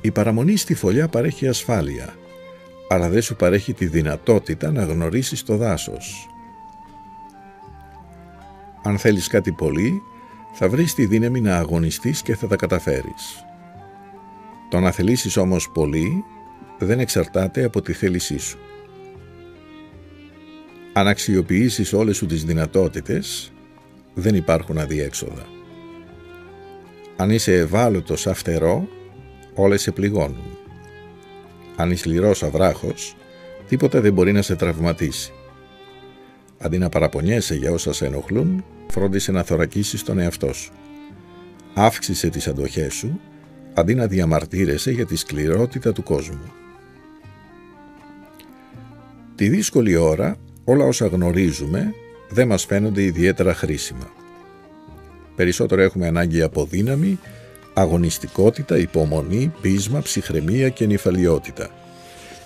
Η 0.00 0.10
παραμονή 0.10 0.56
στη 0.56 0.74
φωλιά 0.74 1.08
παρέχει 1.08 1.48
ασφάλεια, 1.48 2.14
αλλά 2.92 3.08
δεν 3.08 3.22
σου 3.22 3.36
παρέχει 3.36 3.72
τη 3.72 3.86
δυνατότητα 3.86 4.70
να 4.70 4.84
γνωρίσεις 4.84 5.42
το 5.42 5.56
δάσος. 5.56 6.28
Αν 8.82 8.98
θέλεις 8.98 9.26
κάτι 9.26 9.52
πολύ, 9.52 10.02
θα 10.52 10.68
βρεις 10.68 10.94
τη 10.94 11.06
δύναμη 11.06 11.40
να 11.40 11.56
αγωνιστείς 11.56 12.22
και 12.22 12.36
θα 12.36 12.46
τα 12.46 12.56
καταφέρεις. 12.56 13.44
Το 14.70 14.80
να 14.80 14.90
θελήσεις 14.90 15.36
όμως 15.36 15.70
πολύ 15.70 16.24
δεν 16.78 17.00
εξαρτάται 17.00 17.64
από 17.64 17.82
τη 17.82 17.92
θέλησή 17.92 18.38
σου. 18.38 18.58
Αν 20.92 21.08
αξιοποιήσεις 21.08 21.92
όλες 21.92 22.16
σου 22.16 22.26
τις 22.26 22.44
δυνατότητες, 22.44 23.52
δεν 24.14 24.34
υπάρχουν 24.34 24.78
αδιέξοδα. 24.78 25.46
Αν 27.16 27.30
είσαι 27.30 27.54
ευάλωτος 27.54 28.26
αυτερό, 28.26 28.88
όλες 29.54 29.82
σε 29.82 29.90
πληγώνουν. 29.90 30.59
Αν 31.80 31.90
είσαι 31.90 32.08
λυρός 32.08 32.42
αβράχος, 32.42 33.16
τίποτα 33.68 34.00
δεν 34.00 34.12
μπορεί 34.12 34.32
να 34.32 34.42
σε 34.42 34.56
τραυματίσει. 34.56 35.32
Αντί 36.58 36.78
να 36.78 36.88
παραπονιέσαι 36.88 37.54
για 37.54 37.70
όσα 37.70 37.92
σε 37.92 38.06
ενοχλούν, 38.06 38.64
φρόντισε 38.88 39.32
να 39.32 39.42
θωρακίσεις 39.42 40.02
τον 40.02 40.18
εαυτό 40.18 40.52
σου. 40.52 40.72
Αύξησε 41.74 42.28
τις 42.28 42.48
αντοχές 42.48 42.94
σου, 42.94 43.20
αντί 43.74 43.94
να 43.94 44.06
διαμαρτύρεσαι 44.06 44.90
για 44.90 45.06
τη 45.06 45.16
σκληρότητα 45.16 45.92
του 45.92 46.02
κόσμου. 46.02 46.52
Τη 49.34 49.48
δύσκολη 49.48 49.96
ώρα, 49.96 50.36
όλα 50.64 50.84
όσα 50.84 51.06
γνωρίζουμε 51.06 51.94
δεν 52.30 52.46
μας 52.46 52.64
φαίνονται 52.64 53.02
ιδιαίτερα 53.02 53.54
χρήσιμα. 53.54 54.12
Περισσότερο 55.36 55.82
έχουμε 55.82 56.06
ανάγκη 56.06 56.42
από 56.42 56.64
δύναμη 56.64 57.18
αγωνιστικότητα, 57.74 58.78
υπομονή, 58.78 59.52
πείσμα, 59.60 60.00
ψυχραιμία 60.00 60.68
και 60.68 60.86
νυφαλιότητα. 60.86 61.70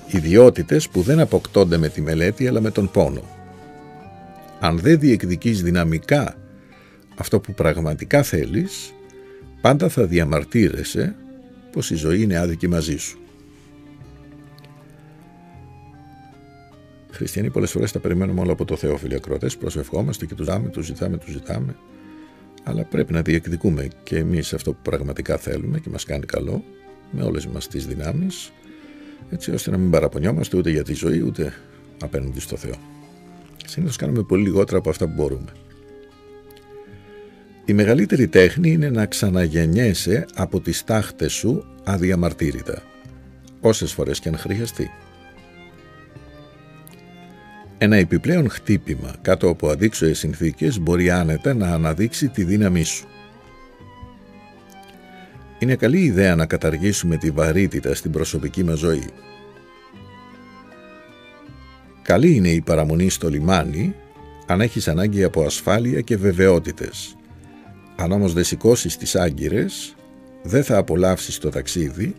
Ιδιότητες 0.06 0.88
που 0.88 1.00
δεν 1.00 1.20
αποκτώνται 1.20 1.76
με 1.76 1.88
τη 1.88 2.00
μελέτη 2.00 2.48
αλλά 2.48 2.60
με 2.60 2.70
τον 2.70 2.90
πόνο. 2.90 3.22
Αν 4.60 4.78
δεν 4.78 4.98
διεκδικείς 4.98 5.62
δυναμικά 5.62 6.36
αυτό 7.16 7.40
που 7.40 7.54
πραγματικά 7.54 8.22
θέλεις, 8.22 8.92
πάντα 9.60 9.88
θα 9.88 10.06
διαμαρτύρεσαι 10.06 11.14
πως 11.72 11.90
η 11.90 11.94
ζωή 11.94 12.22
είναι 12.22 12.38
άδικη 12.38 12.68
μαζί 12.68 12.96
σου. 12.96 13.18
Χριστιανοί 17.10 17.50
πολλές 17.50 17.70
φορές 17.70 17.92
τα 17.92 17.98
περιμένουμε 17.98 18.40
όλα 18.40 18.52
από 18.52 18.64
το 18.64 18.76
Θεό, 18.76 18.96
φίλοι 18.96 19.14
ακρότες, 19.14 19.56
προσευχόμαστε 19.56 20.26
και 20.26 20.34
τους 20.34 20.46
ζητάμε, 20.46 20.68
τους 20.68 20.86
ζητάμε, 20.86 21.16
τους 21.16 21.32
ζητάμε 21.32 21.76
αλλά 22.64 22.84
πρέπει 22.84 23.12
να 23.12 23.22
διεκδικούμε 23.22 23.88
και 24.02 24.16
εμείς 24.16 24.52
αυτό 24.52 24.72
που 24.72 24.78
πραγματικά 24.82 25.36
θέλουμε 25.36 25.78
και 25.78 25.88
μας 25.90 26.04
κάνει 26.04 26.24
καλό 26.26 26.64
με 27.10 27.22
όλες 27.22 27.46
μας 27.46 27.68
τις 27.68 27.86
δυνάμεις 27.86 28.52
έτσι 29.30 29.50
ώστε 29.50 29.70
να 29.70 29.76
μην 29.76 29.90
παραπονιόμαστε 29.90 30.56
ούτε 30.56 30.70
για 30.70 30.82
τη 30.82 30.94
ζωή 30.94 31.20
ούτε 31.20 31.52
απέναντι 32.02 32.40
στο 32.40 32.56
Θεό. 32.56 32.74
Συνήθως 33.66 33.96
κάνουμε 33.96 34.22
πολύ 34.22 34.42
λιγότερα 34.42 34.78
από 34.78 34.90
αυτά 34.90 35.06
που 35.06 35.12
μπορούμε. 35.14 35.52
Η 37.64 37.72
μεγαλύτερη 37.72 38.28
τέχνη 38.28 38.70
είναι 38.70 38.90
να 38.90 39.06
ξαναγεννιέσαι 39.06 40.26
από 40.34 40.60
τις 40.60 40.84
τάχτες 40.84 41.32
σου 41.32 41.64
αδιαμαρτύρητα, 41.84 42.82
όσες 43.60 43.92
φορές 43.92 44.20
και 44.20 44.28
αν 44.28 44.38
χρειαστεί. 44.38 44.90
Ένα 47.78 47.96
επιπλέον 47.96 48.50
χτύπημα 48.50 49.14
κάτω 49.22 49.48
από 49.48 49.74
συνθήκες 50.12 50.80
μπορεί 50.80 51.10
άνετα 51.10 51.54
να 51.54 51.68
αναδείξει 51.68 52.28
τη 52.28 52.44
δύναμή 52.44 52.82
σου. 52.82 53.06
Είναι 55.58 55.74
καλή 55.74 56.00
ιδέα 56.00 56.34
να 56.36 56.46
καταργήσουμε 56.46 57.16
τη 57.16 57.30
βαρύτητα 57.30 57.94
στην 57.94 58.10
προσωπική 58.10 58.64
μας 58.64 58.78
ζωή. 58.78 59.08
Καλή 62.02 62.34
είναι 62.34 62.48
η 62.48 62.60
παραμονή 62.60 63.10
στο 63.10 63.28
λιμάνι 63.28 63.94
αν 64.46 64.60
έχεις 64.60 64.88
ανάγκη 64.88 65.24
από 65.24 65.44
ασφάλεια 65.44 66.00
και 66.00 66.16
βεβαιότητες. 66.16 67.16
Αν 67.96 68.12
όμως 68.12 68.32
δεν 68.32 68.44
σηκώσεις 68.44 68.96
τις 68.96 69.16
άγκυρες, 69.16 69.94
δεν 70.42 70.64
θα 70.64 70.76
απολαύσεις 70.76 71.38
το 71.38 71.48
ταξίδι, 71.48 72.14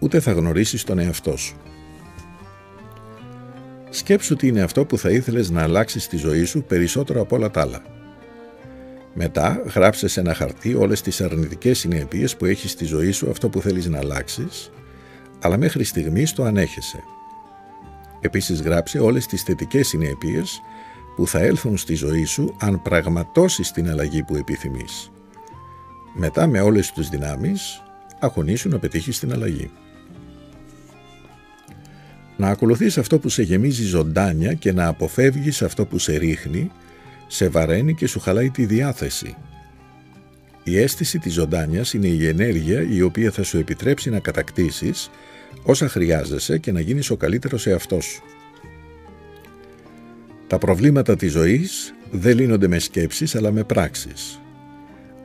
ούτε 0.00 0.20
θα 0.20 0.32
γνωρίσεις 0.32 0.84
τον 0.84 0.98
εαυτό 0.98 1.36
σου. 1.36 1.56
Σκέψου 3.94 4.36
τι 4.36 4.46
είναι 4.46 4.62
αυτό 4.62 4.84
που 4.84 4.98
θα 4.98 5.10
ήθελες 5.10 5.50
να 5.50 5.62
αλλάξεις 5.62 6.04
στη 6.04 6.16
ζωή 6.16 6.44
σου 6.44 6.62
περισσότερο 6.62 7.20
από 7.20 7.36
όλα 7.36 7.50
τα 7.50 7.60
άλλα. 7.60 7.82
Μετά 9.14 9.62
γράψε 9.74 10.08
σε 10.08 10.20
ένα 10.20 10.34
χαρτί 10.34 10.74
όλες 10.74 11.00
τις 11.00 11.20
αρνητικές 11.20 11.78
συνέπειες 11.78 12.36
που 12.36 12.44
έχεις 12.44 12.70
στη 12.70 12.84
ζωή 12.84 13.10
σου 13.10 13.30
αυτό 13.30 13.48
που 13.48 13.60
θέλεις 13.60 13.86
να 13.86 13.98
αλλάξεις, 13.98 14.70
αλλά 15.40 15.56
μέχρι 15.56 15.84
στιγμής 15.84 16.32
το 16.32 16.44
ανέχεσαι. 16.44 16.98
Επίσης 18.20 18.60
γράψε 18.60 18.98
όλες 18.98 19.26
τις 19.26 19.42
θετικές 19.42 19.88
συνέπειες 19.88 20.60
που 21.16 21.26
θα 21.26 21.38
έλθουν 21.38 21.76
στη 21.76 21.94
ζωή 21.94 22.24
σου 22.24 22.56
αν 22.60 22.82
πραγματώσεις 22.82 23.70
την 23.70 23.90
αλλαγή 23.90 24.22
που 24.22 24.36
επιθυμείς. 24.36 25.10
Μετά 26.14 26.46
με 26.46 26.60
όλες 26.60 26.92
τους 26.92 27.08
δυνάμεις 27.08 27.82
αγωνίσου 28.20 28.68
να 28.68 28.78
πετύχεις 28.78 29.18
την 29.18 29.32
αλλαγή. 29.32 29.70
Να 32.36 32.48
ακολουθείς 32.48 32.98
αυτό 32.98 33.18
που 33.18 33.28
σε 33.28 33.42
γεμίζει 33.42 33.84
ζωντάνια 33.84 34.52
και 34.52 34.72
να 34.72 34.86
αποφεύγεις 34.86 35.62
αυτό 35.62 35.86
που 35.86 35.98
σε 35.98 36.16
ρίχνει, 36.16 36.70
σε 37.26 37.48
βαραίνει 37.48 37.94
και 37.94 38.06
σου 38.06 38.20
χαλάει 38.20 38.50
τη 38.50 38.64
διάθεση. 38.64 39.36
Η 40.64 40.78
αίσθηση 40.78 41.18
της 41.18 41.32
ζωντάνιας 41.32 41.92
είναι 41.92 42.06
η 42.06 42.26
ενέργεια 42.26 42.86
η 42.90 43.02
οποία 43.02 43.30
θα 43.30 43.42
σου 43.42 43.58
επιτρέψει 43.58 44.10
να 44.10 44.18
κατακτήσεις 44.18 45.10
όσα 45.62 45.88
χρειάζεσαι 45.88 46.58
και 46.58 46.72
να 46.72 46.80
γίνεις 46.80 47.10
ο 47.10 47.16
καλύτερος 47.16 47.66
εαυτός 47.66 48.04
σου. 48.04 48.22
Τα 50.46 50.58
προβλήματα 50.58 51.16
της 51.16 51.32
ζωής 51.32 51.94
δεν 52.10 52.36
λύνονται 52.36 52.68
με 52.68 52.78
σκέψεις 52.78 53.34
αλλά 53.34 53.52
με 53.52 53.64
πράξεις. 53.64 54.40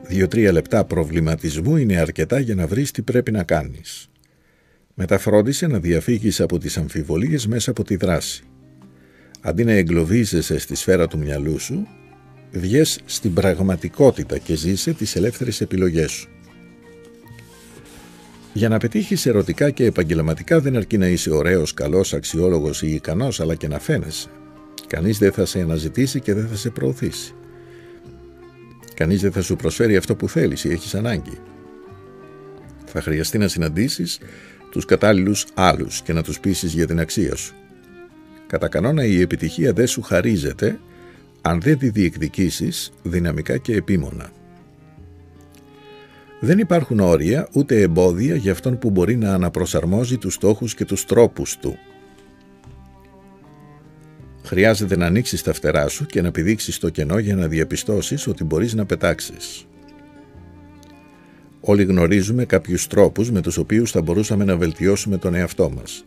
Δύο-τρία 0.02 0.52
λεπτά 0.52 0.84
προβληματισμού 0.84 1.76
είναι 1.76 1.96
αρκετά 1.96 2.40
για 2.40 2.54
να 2.54 2.66
βρεις 2.66 2.90
τι 2.90 3.02
πρέπει 3.02 3.30
να 3.30 3.42
κάνεις. 3.42 4.09
Μεταφρόντισε 5.02 5.66
να 5.66 5.78
διαφύγεις 5.78 6.40
από 6.40 6.58
τις 6.58 6.76
αμφιβολίες 6.76 7.46
μέσα 7.46 7.70
από 7.70 7.84
τη 7.84 7.96
δράση. 7.96 8.42
Αντί 9.40 9.64
να 9.64 9.72
εγκλωβίζεσαι 9.72 10.58
στη 10.58 10.74
σφαίρα 10.74 11.06
του 11.06 11.18
μυαλού 11.18 11.58
σου, 11.58 11.86
βγες 12.52 13.00
στην 13.04 13.34
πραγματικότητα 13.34 14.38
και 14.38 14.54
ζήσε 14.54 14.92
τις 14.92 15.16
ελεύθερες 15.16 15.60
επιλογές 15.60 16.10
σου. 16.10 16.28
Για 18.52 18.68
να 18.68 18.78
πετύχεις 18.78 19.26
ερωτικά 19.26 19.70
και 19.70 19.84
επαγγελματικά 19.84 20.60
δεν 20.60 20.76
αρκεί 20.76 20.98
να 20.98 21.06
είσαι 21.06 21.30
ωραίος, 21.30 21.74
καλός, 21.74 22.14
αξιόλογος 22.14 22.82
ή 22.82 22.94
ικανός, 22.94 23.40
αλλά 23.40 23.54
και 23.54 23.68
να 23.68 23.78
φαίνεσαι. 23.78 24.28
Κανείς 24.86 25.18
δεν 25.18 25.32
θα 25.32 25.46
σε 25.46 25.60
αναζητήσει 25.60 26.20
και 26.20 26.34
δεν 26.34 26.48
θα 26.48 26.56
σε 26.56 26.70
προωθήσει. 26.70 27.34
Κανείς 28.94 29.20
δεν 29.20 29.32
θα 29.32 29.42
σου 29.42 29.56
προσφέρει 29.56 29.96
αυτό 29.96 30.16
που 30.16 30.28
θέλεις 30.28 30.64
ή 30.64 30.70
έχεις 30.70 30.94
ανάγκη. 30.94 31.38
Θα 32.84 33.02
χρειαστεί 33.02 33.38
να 33.38 33.48
συναντήσεις 33.48 34.18
τους 34.70 34.84
κατάλληλους 34.84 35.46
άλλους 35.54 36.02
και 36.02 36.12
να 36.12 36.22
τους 36.22 36.40
πείσεις 36.40 36.72
για 36.72 36.86
την 36.86 37.00
αξία 37.00 37.34
σου. 37.34 37.54
Κατά 38.46 38.68
κανόνα 38.68 39.04
η 39.04 39.20
επιτυχία 39.20 39.72
δεν 39.72 39.86
σου 39.86 40.02
χαρίζεται 40.02 40.78
αν 41.40 41.60
δεν 41.60 41.78
τη 41.78 41.88
διεκδικήσεις 41.88 42.92
δυναμικά 43.02 43.56
και 43.56 43.74
επίμονα. 43.74 44.30
Δεν 46.40 46.58
υπάρχουν 46.58 47.00
όρια 47.00 47.48
ούτε 47.52 47.80
εμπόδια 47.80 48.34
για 48.36 48.52
αυτόν 48.52 48.78
που 48.78 48.90
μπορεί 48.90 49.16
να 49.16 49.34
αναπροσαρμόζει 49.34 50.18
τους 50.18 50.34
στόχους 50.34 50.74
και 50.74 50.84
τους 50.84 51.04
τρόπους 51.04 51.56
του– 51.56 51.78
Χρειάζεται 54.50 54.96
να 54.96 55.06
ανοίξεις 55.06 55.42
τα 55.42 55.52
φτερά 55.52 55.88
σου 55.88 56.06
και 56.06 56.22
να 56.22 56.30
πηδήξει 56.30 56.80
το 56.80 56.88
κενό 56.88 57.18
για 57.18 57.36
να 57.36 57.46
διαπιστώσεις 57.46 58.26
ότι 58.26 58.44
μπορείς 58.44 58.74
να 58.74 58.86
πετάξεις. 58.86 59.66
Όλοι 61.70 61.84
γνωρίζουμε 61.84 62.44
κάποιους 62.44 62.86
τρόπους 62.86 63.30
με 63.30 63.40
τους 63.40 63.56
οποίους 63.56 63.90
θα 63.90 64.02
μπορούσαμε 64.02 64.44
να 64.44 64.56
βελτιώσουμε 64.56 65.16
τον 65.16 65.34
εαυτό 65.34 65.70
μας. 65.70 66.04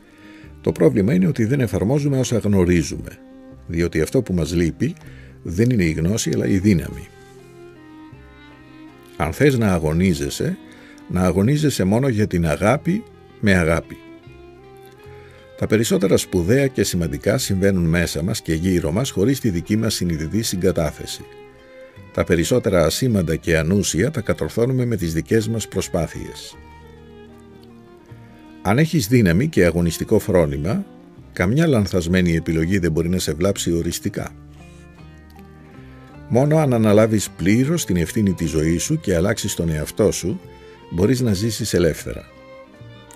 Το 0.61 0.71
πρόβλημα 0.71 1.13
είναι 1.13 1.27
ότι 1.27 1.45
δεν 1.45 1.59
εφαρμόζουμε 1.59 2.19
όσα 2.19 2.37
γνωρίζουμε, 2.37 3.17
διότι 3.67 4.01
αυτό 4.01 4.21
που 4.21 4.33
μας 4.33 4.53
λείπει 4.53 4.95
δεν 5.43 5.69
είναι 5.69 5.83
η 5.83 5.91
γνώση 5.91 6.31
αλλά 6.33 6.47
η 6.47 6.57
δύναμη. 6.57 7.07
Αν 9.17 9.33
θες 9.33 9.57
να 9.57 9.73
αγωνίζεσαι, 9.73 10.57
να 11.09 11.21
αγωνίζεσαι 11.21 11.83
μόνο 11.83 12.07
για 12.07 12.27
την 12.27 12.47
αγάπη 12.47 13.03
με 13.39 13.53
αγάπη. 13.53 13.97
Τα 15.57 15.67
περισσότερα 15.67 16.17
σπουδαία 16.17 16.67
και 16.67 16.83
σημαντικά 16.83 17.37
συμβαίνουν 17.37 17.83
μέσα 17.83 18.23
μας 18.23 18.41
και 18.41 18.53
γύρω 18.53 18.91
μας 18.91 19.09
χωρίς 19.09 19.39
τη 19.39 19.49
δική 19.49 19.77
μας 19.77 19.93
συνειδητή 19.93 20.41
συγκατάθεση. 20.41 21.23
Τα 22.13 22.23
περισσότερα 22.23 22.85
ασήμαντα 22.85 23.35
και 23.35 23.57
ανούσια 23.57 24.11
τα 24.11 24.21
κατορθώνουμε 24.21 24.85
με 24.85 24.95
τις 24.95 25.13
δικές 25.13 25.47
μας 25.47 25.67
προσπάθειες. 25.67 26.57
Αν 28.61 28.77
έχεις 28.77 29.07
δύναμη 29.07 29.47
και 29.47 29.65
αγωνιστικό 29.65 30.19
φρόνημα, 30.19 30.85
καμιά 31.33 31.67
λανθασμένη 31.67 32.35
επιλογή 32.35 32.77
δεν 32.77 32.91
μπορεί 32.91 33.09
να 33.09 33.19
σε 33.19 33.33
βλάψει 33.33 33.71
οριστικά. 33.71 34.31
Μόνο 36.29 36.57
αν 36.57 36.73
αναλάβεις 36.73 37.29
πλήρως 37.29 37.85
την 37.85 37.95
ευθύνη 37.95 38.33
της 38.33 38.49
ζωής 38.49 38.83
σου 38.83 38.99
και 38.99 39.15
αλλάξεις 39.15 39.55
τον 39.55 39.69
εαυτό 39.69 40.11
σου, 40.11 40.39
μπορείς 40.91 41.21
να 41.21 41.33
ζήσεις 41.33 41.73
ελεύθερα. 41.73 42.25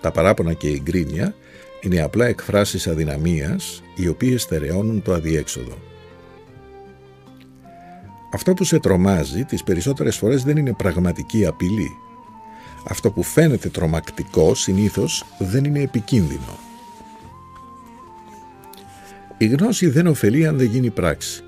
Τα 0.02 0.12
παράπονα 0.12 0.54
και 0.54 0.68
η 0.68 0.82
γκρίνια 0.84 1.36
είναι 1.82 2.02
απλά 2.02 2.26
εκφράσεις 2.26 2.88
αδυναμίας 2.88 3.84
οι 3.96 4.08
οποίες 4.08 4.42
στερεώνουν 4.42 5.02
το 5.02 5.14
αδιέξοδο. 5.14 5.78
Αυτό 8.30 8.54
που 8.54 8.64
σε 8.64 8.80
τρομάζει 8.80 9.44
τις 9.44 9.64
περισσότερες 9.64 10.18
φορές 10.18 10.44
δεν 10.44 10.58
είναι 10.58 10.74
πραγματική 10.74 11.46
απειλή. 11.46 11.92
Αυτό 12.88 13.12
που 13.12 13.24
φαίνεται 13.24 13.70
τρομακτικό 13.70 14.56
συνήθως 14.56 15.26
δεν 15.40 15.64
είναι 15.64 15.80
επικίνδυνο. 15.82 16.58
Η 19.38 19.48
γνώση 19.48 19.90
δεν 19.90 20.08
ωφελεί 20.08 20.48
αν 20.48 20.58
δεν 20.58 20.68
γίνει 20.68 20.90
πράξη. 20.90 21.44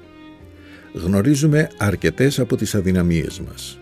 Γνωρίζουμε 0.93 1.69
αρκετές 1.77 2.39
από 2.39 2.55
τις 2.55 2.75
αδυναμίες 2.75 3.39
μας. 3.39 3.79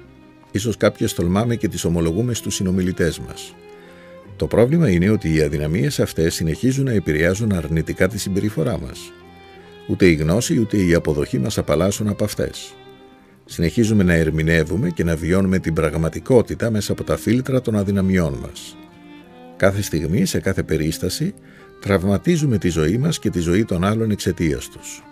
Ίσως 0.51 0.77
κάποιες 0.77 1.13
τολμάμε 1.13 1.55
και 1.55 1.67
τις 1.67 1.83
ομολογούμε 1.83 2.33
στους 2.33 2.55
συνομιλητές 2.55 3.19
μας. 3.19 3.55
Το 4.35 4.47
πρόβλημα 4.47 4.89
είναι 4.89 5.09
ότι 5.09 5.33
οι 5.33 5.41
αδυναμίες 5.41 5.99
αυτές 5.99 6.35
συνεχίζουν 6.35 6.85
να 6.85 6.91
επηρεάζουν 6.91 7.53
αρνητικά 7.53 8.07
τη 8.07 8.19
συμπεριφορά 8.19 8.79
μας. 8.79 9.11
Ούτε 9.87 10.05
η 10.05 10.13
γνώση 10.13 10.59
ούτε 10.59 10.77
η 10.77 10.93
αποδοχή 10.93 11.39
μας 11.39 11.57
απαλλάσσουν 11.57 12.07
από 12.07 12.23
αυτές. 12.23 12.75
Συνεχίζουμε 13.49 14.03
να 14.03 14.13
ερμηνεύουμε 14.13 14.89
και 14.89 15.03
να 15.03 15.15
βιώνουμε 15.15 15.59
την 15.59 15.73
πραγματικότητα 15.73 16.71
μέσα 16.71 16.91
από 16.91 17.03
τα 17.03 17.17
φίλτρα 17.17 17.61
των 17.61 17.75
αδυναμιών 17.75 18.33
μας. 18.41 18.77
Κάθε 19.57 19.81
στιγμή, 19.81 20.25
σε 20.25 20.39
κάθε 20.39 20.63
περίσταση, 20.63 21.33
τραυματίζουμε 21.81 22.57
τη 22.57 22.69
ζωή 22.69 22.97
μας 22.97 23.19
και 23.19 23.29
τη 23.29 23.39
ζωή 23.39 23.65
των 23.65 23.83
άλλων 23.83 24.11
εξαιτίας 24.11 24.69
τους. 24.69 25.03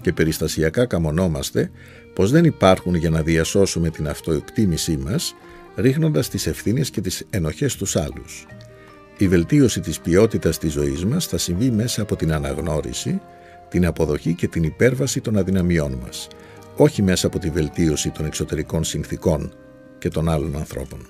Και 0.00 0.12
περιστασιακά 0.12 0.86
καμονόμαστε 0.86 1.70
πως 2.14 2.30
δεν 2.30 2.44
υπάρχουν 2.44 2.94
για 2.94 3.10
να 3.10 3.22
διασώσουμε 3.22 3.90
την 3.90 4.08
αυτοεκτίμησή 4.08 4.96
μας 4.96 5.34
ρίχνοντας 5.76 6.28
τις 6.28 6.46
ευθύνες 6.46 6.90
και 6.90 7.00
τις 7.00 7.26
ενοχές 7.30 7.72
στους 7.72 7.96
άλλους. 7.96 8.46
Η 9.18 9.28
βελτίωση 9.28 9.80
της 9.80 10.00
ποιότητας 10.00 10.58
της 10.58 10.72
ζωής 10.72 11.04
μας 11.04 11.26
θα 11.26 11.38
συμβεί 11.38 11.70
μέσα 11.70 12.02
από 12.02 12.16
την 12.16 12.32
αναγνώριση, 12.32 13.20
την 13.68 13.86
αποδοχή 13.86 14.34
και 14.34 14.48
την 14.48 14.62
υπέρβαση 14.62 15.20
των 15.20 15.36
αδυναμιών 15.38 15.98
μας, 16.04 16.28
όχι 16.76 17.02
μέσα 17.02 17.26
από 17.26 17.38
τη 17.38 17.50
βελτίωση 17.50 18.10
των 18.10 18.26
εξωτερικών 18.26 18.84
συνθήκων 18.84 19.52
και 19.98 20.08
των 20.08 20.28
άλλων 20.28 20.56
ανθρώπων. 20.56 21.06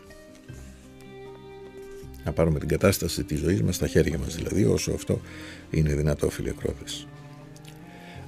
Να 2.25 2.33
πάρουμε 2.33 2.59
την 2.59 2.69
κατάσταση 2.69 3.25
της 3.25 3.39
ζωής 3.39 3.63
μας 3.63 3.75
στα 3.75 3.87
χέρια 3.87 4.19
μας, 4.19 4.35
δηλαδή 4.37 4.65
όσο 4.65 4.93
αυτό 4.93 5.21
είναι 5.71 5.95
δυνατό 5.95 6.31
φιλεκρότες. 6.31 7.07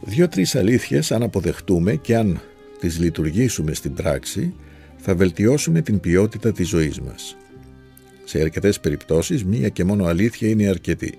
Δύο-τρεις 0.05 0.55
αλήθειες 0.55 1.13
αν 1.13 1.23
αποδεχτούμε 1.23 1.97
και 1.97 2.17
αν 2.17 2.41
τις 2.81 2.99
λειτουργήσουμε 2.99 3.75
στην 3.75 3.95
πράξη 3.95 4.55
θα 4.97 5.15
βελτιώσουμε 5.15 5.81
την 5.81 6.01
ποιότητα 6.01 6.53
της 6.53 6.69
ζωής 6.69 7.01
μας. 7.01 7.37
Σε 8.25 8.41
αρκετές 8.41 8.81
περιπτώσεις 8.81 9.45
μία 9.45 9.69
και 9.69 9.85
μόνο 9.85 10.05
αλήθεια 10.05 10.49
είναι 10.49 10.69
αρκετή. 10.69 11.19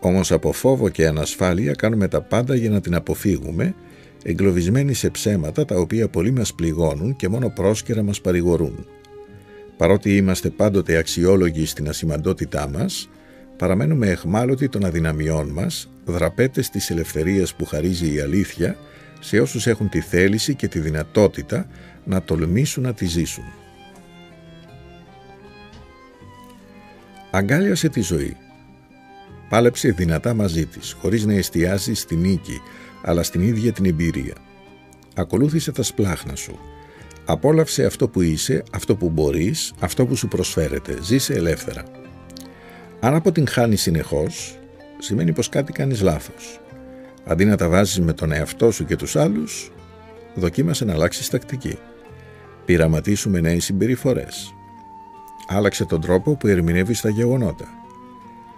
Όμως 0.00 0.32
από 0.32 0.52
φόβο 0.52 0.88
και 0.88 1.06
ανασφάλεια 1.06 1.72
κάνουμε 1.72 2.08
τα 2.08 2.20
πάντα 2.20 2.54
για 2.54 2.70
να 2.70 2.80
την 2.80 2.94
αποφύγουμε, 2.94 3.74
εγκλωβισμένοι 4.24 4.94
σε 4.94 5.10
ψέματα 5.10 5.64
τα 5.64 5.76
οποία 5.76 6.08
πολλοί 6.08 6.30
μας 6.30 6.54
πληγώνουν 6.54 7.16
και 7.16 7.28
μόνο 7.28 7.48
πρόσκαιρα 7.48 8.02
μας 8.02 8.20
παρηγορούν. 8.20 8.86
Παρότι 9.76 10.16
είμαστε 10.16 10.50
πάντοτε 10.50 10.96
αξιόλογοι 10.96 11.66
στην 11.66 11.88
ασημαντότητά 11.88 12.68
μας, 12.68 13.08
παραμένουμε 13.56 14.08
εχμάλωτοι 14.08 14.68
των 14.68 14.84
αδυναμιών 14.84 15.48
μας, 15.48 15.90
δραπέτες 16.04 16.70
της 16.70 16.90
ελευθερίας 16.90 17.54
που 17.54 17.64
χαρίζει 17.64 18.14
η 18.14 18.20
αλήθεια 18.20 18.76
σε 19.20 19.40
όσους 19.40 19.66
έχουν 19.66 19.88
τη 19.88 20.00
θέληση 20.00 20.54
και 20.54 20.68
τη 20.68 20.78
δυνατότητα 20.78 21.66
να 22.04 22.22
τολμήσουν 22.22 22.82
να 22.82 22.94
τη 22.94 23.06
ζήσουν. 23.06 23.44
Αγκάλιασε 27.30 27.88
τη 27.88 28.00
ζωή. 28.00 28.36
Πάλεψε 29.48 29.90
δυνατά 29.90 30.34
μαζί 30.34 30.66
της, 30.66 30.92
χωρίς 30.92 31.24
να 31.24 31.32
εστιάζει 31.32 31.94
στη 31.94 32.16
νίκη, 32.16 32.60
αλλά 33.02 33.22
στην 33.22 33.40
ίδια 33.40 33.72
την 33.72 33.84
εμπειρία. 33.84 34.34
Ακολούθησε 35.14 35.72
τα 35.72 35.82
σπλάχνα 35.82 36.34
σου. 36.34 36.58
Απόλαυσε 37.24 37.84
αυτό 37.84 38.08
που 38.08 38.22
είσαι, 38.22 38.62
αυτό 38.72 38.96
που 38.96 39.10
μπορείς, 39.10 39.72
αυτό 39.80 40.06
που 40.06 40.16
σου 40.16 40.28
προσφέρεται. 40.28 40.98
Ζήσε 41.02 41.34
ελεύθερα. 41.34 41.84
Αν 43.00 43.14
αποτυγχάνει 43.14 43.76
συνεχώς, 43.76 44.58
σημαίνει 44.98 45.32
πως 45.32 45.48
κάτι 45.48 45.72
κάνεις 45.72 46.00
λάθος. 46.00 46.60
Αντί 47.24 47.44
να 47.44 47.56
τα 47.56 47.68
βάζεις 47.68 48.00
με 48.00 48.12
τον 48.12 48.32
εαυτό 48.32 48.70
σου 48.70 48.84
και 48.84 48.96
τους 48.96 49.16
άλλους, 49.16 49.72
δοκίμασε 50.34 50.84
να 50.84 50.92
αλλάξεις 50.92 51.28
τακτική. 51.28 51.78
Πειραματίσουμε 52.64 53.40
νέες 53.40 53.64
συμπεριφορές. 53.64 54.54
Άλλαξε 55.48 55.84
τον 55.84 56.00
τρόπο 56.00 56.36
που 56.36 56.46
ερμηνεύεις 56.46 57.00
τα 57.00 57.08
γεγονότα. 57.08 57.68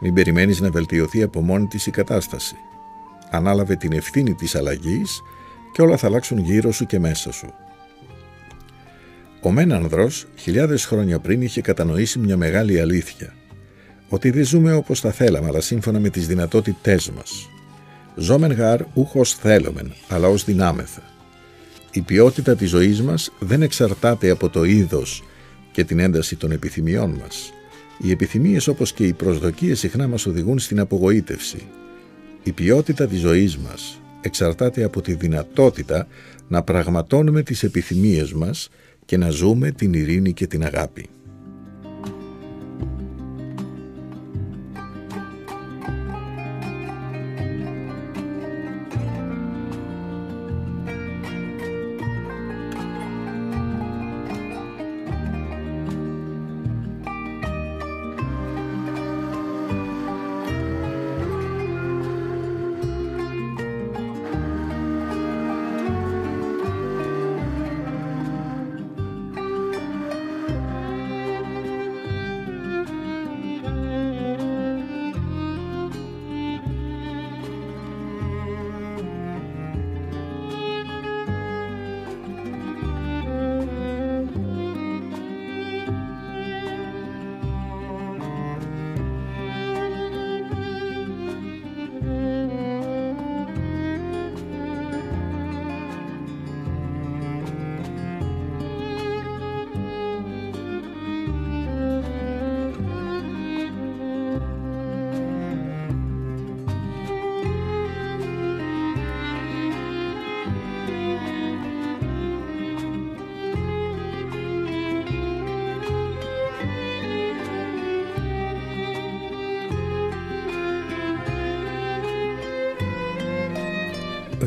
Μην 0.01 0.15
περιμένεις 0.15 0.61
να 0.61 0.71
βελτιωθεί 0.71 1.23
από 1.23 1.41
μόνη 1.41 1.67
της 1.67 1.87
η 1.87 1.91
κατάσταση. 1.91 2.57
Ανάλαβε 3.35 3.77
την 3.77 3.93
ευθύνη 3.93 4.35
της 4.35 4.55
αλλαγής 4.55 5.23
και 5.73 5.83
όλα 5.83 5.97
θα 5.97 6.07
αλλάξουν 6.07 6.39
γύρω 6.39 6.73
σου 6.73 6.87
και 6.87 6.99
μέσα 6.99 7.33
σου. 7.33 7.55
Ο 9.43 9.51
Μένανδρος 9.51 10.27
χιλιάδες 10.37 10.85
χρόνια 10.85 11.19
πριν 11.19 11.43
είχε 11.43 11.61
κατανοήσει 11.61 12.19
μια 12.19 12.37
μεγάλη 12.37 12.81
αλήθεια. 12.81 13.35
Ότι 14.09 14.31
δεν 14.31 14.45
ζούμε 14.45 14.75
όπως 14.75 15.01
θα 15.01 15.11
θέλαμε, 15.11 15.47
αλλά 15.49 15.61
σύμφωνα 15.61 16.01
με 16.01 16.09
τις 16.09 16.27
δυνατότητές 16.27 17.11
μας. 17.11 17.49
Ζόμεν 18.17 18.53
γάρ 18.53 18.81
ούχος 18.95 19.35
θέλομεν, 19.35 19.93
αλλά 20.09 20.29
ως 20.29 20.45
δυνάμεθα. 20.45 21.03
Η 21.93 22.01
ποιότητα 22.01 22.57
της 22.57 22.71
ζωής 22.71 23.03
μας 23.03 23.33
δεν 23.39 23.63
εξαρτάται 23.63 24.31
από 24.31 24.49
το 24.49 24.65
είδος 24.65 25.25
και 25.73 25.85
την 25.85 25.99
ένταση 25.99 26.37
των 26.37 26.51
επιθυμιών 26.51 27.11
μας. 27.11 27.53
Οι 27.99 28.11
επιθυμίες 28.11 28.67
όπως 28.67 28.93
και 28.93 29.07
οι 29.07 29.13
προσδοκίες 29.13 29.79
συχνά 29.79 30.09
μας 30.09 30.27
οδηγούν 30.27 30.59
στην 30.59 30.81
απογοήτευση. 30.81 31.67
Η 32.45 32.53
ποιότητα 32.53 33.07
της 33.07 33.21
ζωής 33.21 33.57
μας 33.57 34.01
εξαρτάται 34.21 34.85
από 34.85 35.01
τη 35.01 35.15
δυνατότητα 35.15 36.07
να 36.49 36.63
πραγματώνουμε 36.63 37.43
τις 37.43 37.63
επιθυμίες 37.63 38.33
μας 38.33 38.69
και 39.05 39.17
να 39.17 39.31
ζούμε 39.31 39.71
την 39.71 39.93
ειρήνη 39.93 40.33
και 40.33 40.47
την 40.47 40.65
αγάπη. 40.65 41.09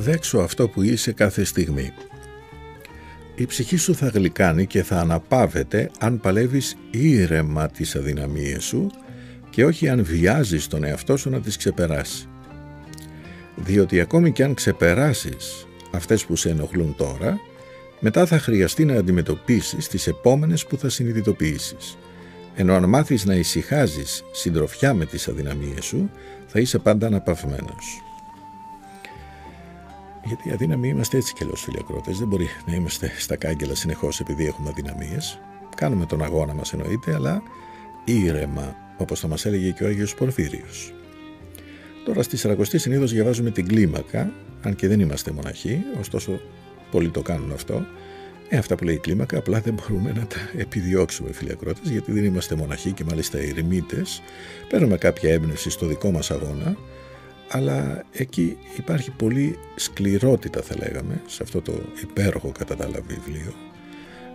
Δέξω 0.07 0.37
αυτό 0.37 0.67
που 0.67 0.81
είσαι 0.81 1.11
κάθε 1.11 1.43
στιγμή. 1.43 1.91
Η 3.35 3.45
ψυχή 3.45 3.77
σου 3.77 3.95
θα 3.95 4.07
γλυκάνει 4.07 4.65
και 4.65 4.83
θα 4.83 4.99
αναπαύεται 4.99 5.89
αν 5.99 6.19
παλεύεις 6.19 6.77
ήρεμα 6.91 7.67
τις 7.67 7.95
αδυναμίες 7.95 8.63
σου 8.63 8.91
και 9.49 9.65
όχι 9.65 9.89
αν 9.89 10.03
βιάζεις 10.03 10.67
τον 10.67 10.83
εαυτό 10.83 11.17
σου 11.17 11.29
να 11.29 11.39
τις 11.39 11.57
ξεπεράσει. 11.57 12.27
Διότι 13.55 13.99
ακόμη 13.99 14.31
και 14.31 14.43
αν 14.43 14.53
ξεπεράσεις 14.53 15.67
αυτές 15.91 16.25
που 16.25 16.35
σε 16.35 16.49
ενοχλούν 16.49 16.95
τώρα, 16.97 17.39
μετά 17.99 18.25
θα 18.25 18.39
χρειαστεί 18.39 18.85
να 18.85 18.93
αντιμετωπίσεις 18.93 19.87
τις 19.87 20.07
επόμενες 20.07 20.65
που 20.65 20.77
θα 20.77 20.89
συνειδητοποιήσεις. 20.89 21.97
Ενώ 22.55 22.73
αν 22.73 22.89
μάθεις 22.89 23.25
να 23.25 23.35
ησυχάζεις 23.35 24.23
συντροφιά 24.31 24.93
με 24.93 25.05
τις 25.05 25.27
αδυναμίες 25.27 25.85
σου, 25.85 26.09
θα 26.47 26.59
είσαι 26.59 26.77
πάντα 26.77 27.07
αναπαυμένος. 27.07 28.01
Γιατί 30.27 30.51
αδύναμοι 30.51 30.87
είμαστε 30.87 31.17
έτσι 31.17 31.33
κι 31.33 31.43
αλλιώς 31.43 31.61
φιλιακρότε. 31.61 32.11
Δεν 32.11 32.27
μπορεί 32.27 32.47
να 32.65 32.75
είμαστε 32.75 33.11
στα 33.17 33.35
κάγκελα 33.35 33.75
συνεχώς 33.75 34.19
επειδή 34.19 34.45
έχουμε 34.45 34.69
αδυναμίες. 34.69 35.39
Κάνουμε 35.75 36.05
τον 36.05 36.23
αγώνα 36.23 36.53
μας 36.53 36.73
εννοείται, 36.73 37.13
αλλά 37.13 37.41
ήρεμα, 38.05 38.75
όπως 38.97 39.19
θα 39.19 39.27
μας 39.27 39.45
έλεγε 39.45 39.71
και 39.71 39.83
ο 39.83 39.87
Άγιος 39.87 40.15
Πορφύριος. 40.15 40.93
Τώρα 42.05 42.23
στη 42.23 42.37
Σαρακοστή 42.37 42.77
συνήθως 42.77 43.11
διαβάζουμε 43.11 43.51
την 43.51 43.67
κλίμακα, 43.67 44.33
αν 44.61 44.75
και 44.75 44.87
δεν 44.87 44.99
είμαστε 44.99 45.31
μοναχοί, 45.31 45.81
ωστόσο 45.99 46.39
πολλοί 46.91 47.09
το 47.09 47.21
κάνουν 47.21 47.51
αυτό. 47.51 47.85
Ε, 48.49 48.57
αυτά 48.57 48.75
που 48.75 48.83
λέει 48.83 48.95
η 48.95 48.99
κλίμακα 48.99 49.37
απλά 49.37 49.59
δεν 49.59 49.73
μπορούμε 49.73 50.11
να 50.11 50.25
τα 50.25 50.37
επιδιώξουμε 50.57 51.31
φιλιακρότε, 51.31 51.79
γιατί 51.83 52.11
δεν 52.11 52.23
είμαστε 52.23 52.55
μοναχοί 52.55 52.91
και 52.91 53.03
μάλιστα 53.03 53.37
ερημίτες. 53.37 54.21
Παίρνουμε 54.69 54.97
κάποια 54.97 55.33
έμπνευση 55.33 55.69
στο 55.69 55.85
δικό 55.85 56.11
μας 56.11 56.31
αγώνα 56.31 56.77
αλλά 57.49 58.03
εκεί 58.11 58.57
υπάρχει 58.77 59.11
πολύ 59.11 59.57
σκληρότητα 59.75 60.61
θα 60.61 60.75
λέγαμε 60.77 61.21
σε 61.27 61.43
αυτό 61.43 61.61
το 61.61 61.73
υπέροχο 62.01 62.51
κατά 62.57 62.75
τα 62.75 62.83
άλλα 62.83 63.01
βιβλίο. 63.07 63.53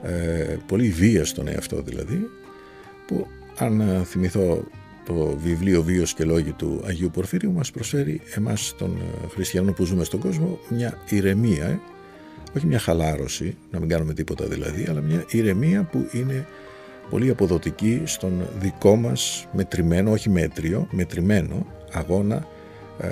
Ε, 0.02 0.56
πολύ 0.66 0.88
βία 0.88 1.24
στον 1.24 1.48
εαυτό 1.48 1.82
δηλαδή 1.82 2.26
που 3.06 3.26
αν 3.56 4.02
θυμηθώ 4.04 4.64
το 5.04 5.36
βιβλίο 5.42 5.82
«Βίος 5.82 6.14
και 6.14 6.24
λόγοι» 6.24 6.52
του 6.52 6.80
Αγίου 6.84 7.10
Πορφύριου 7.10 7.52
μας 7.52 7.70
προσφέρει 7.70 8.20
εμάς 8.34 8.74
των 8.78 8.96
ε, 8.96 9.28
χριστιανών 9.28 9.74
που 9.74 9.84
ζούμε 9.84 10.04
στον 10.04 10.20
κόσμο 10.20 10.58
μια 10.68 10.98
ηρεμία 11.08 11.66
ε, 11.66 11.80
όχι 12.56 12.66
μια 12.66 12.78
χαλάρωση, 12.78 13.56
να 13.70 13.78
μην 13.78 13.88
κάνουμε 13.88 14.14
τίποτα 14.14 14.46
δηλαδή 14.46 14.86
αλλά 14.88 15.00
μια 15.00 15.24
ηρεμία 15.30 15.82
που 15.82 16.08
είναι 16.12 16.46
πολύ 17.10 17.30
αποδοτική 17.30 18.02
στον 18.04 18.48
δικό 18.58 18.96
μας 18.96 19.48
μετρημένο, 19.52 20.10
όχι 20.10 20.30
μέτριο, 20.30 20.88
μετρημένο 20.90 21.66
αγώνα 21.92 22.36
ε, 22.36 22.44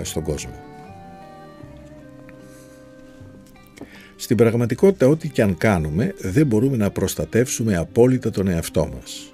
στον 0.03 0.23
κόσμο. 0.23 0.53
Στην 4.17 4.37
πραγματικότητα 4.37 5.07
ό,τι 5.07 5.29
και 5.29 5.43
αν 5.43 5.57
κάνουμε 5.57 6.15
δεν 6.19 6.47
μπορούμε 6.47 6.77
να 6.77 6.91
προστατεύσουμε 6.91 7.77
απόλυτα 7.77 8.31
τον 8.31 8.49
εαυτό 8.49 8.91
μας. 8.95 9.33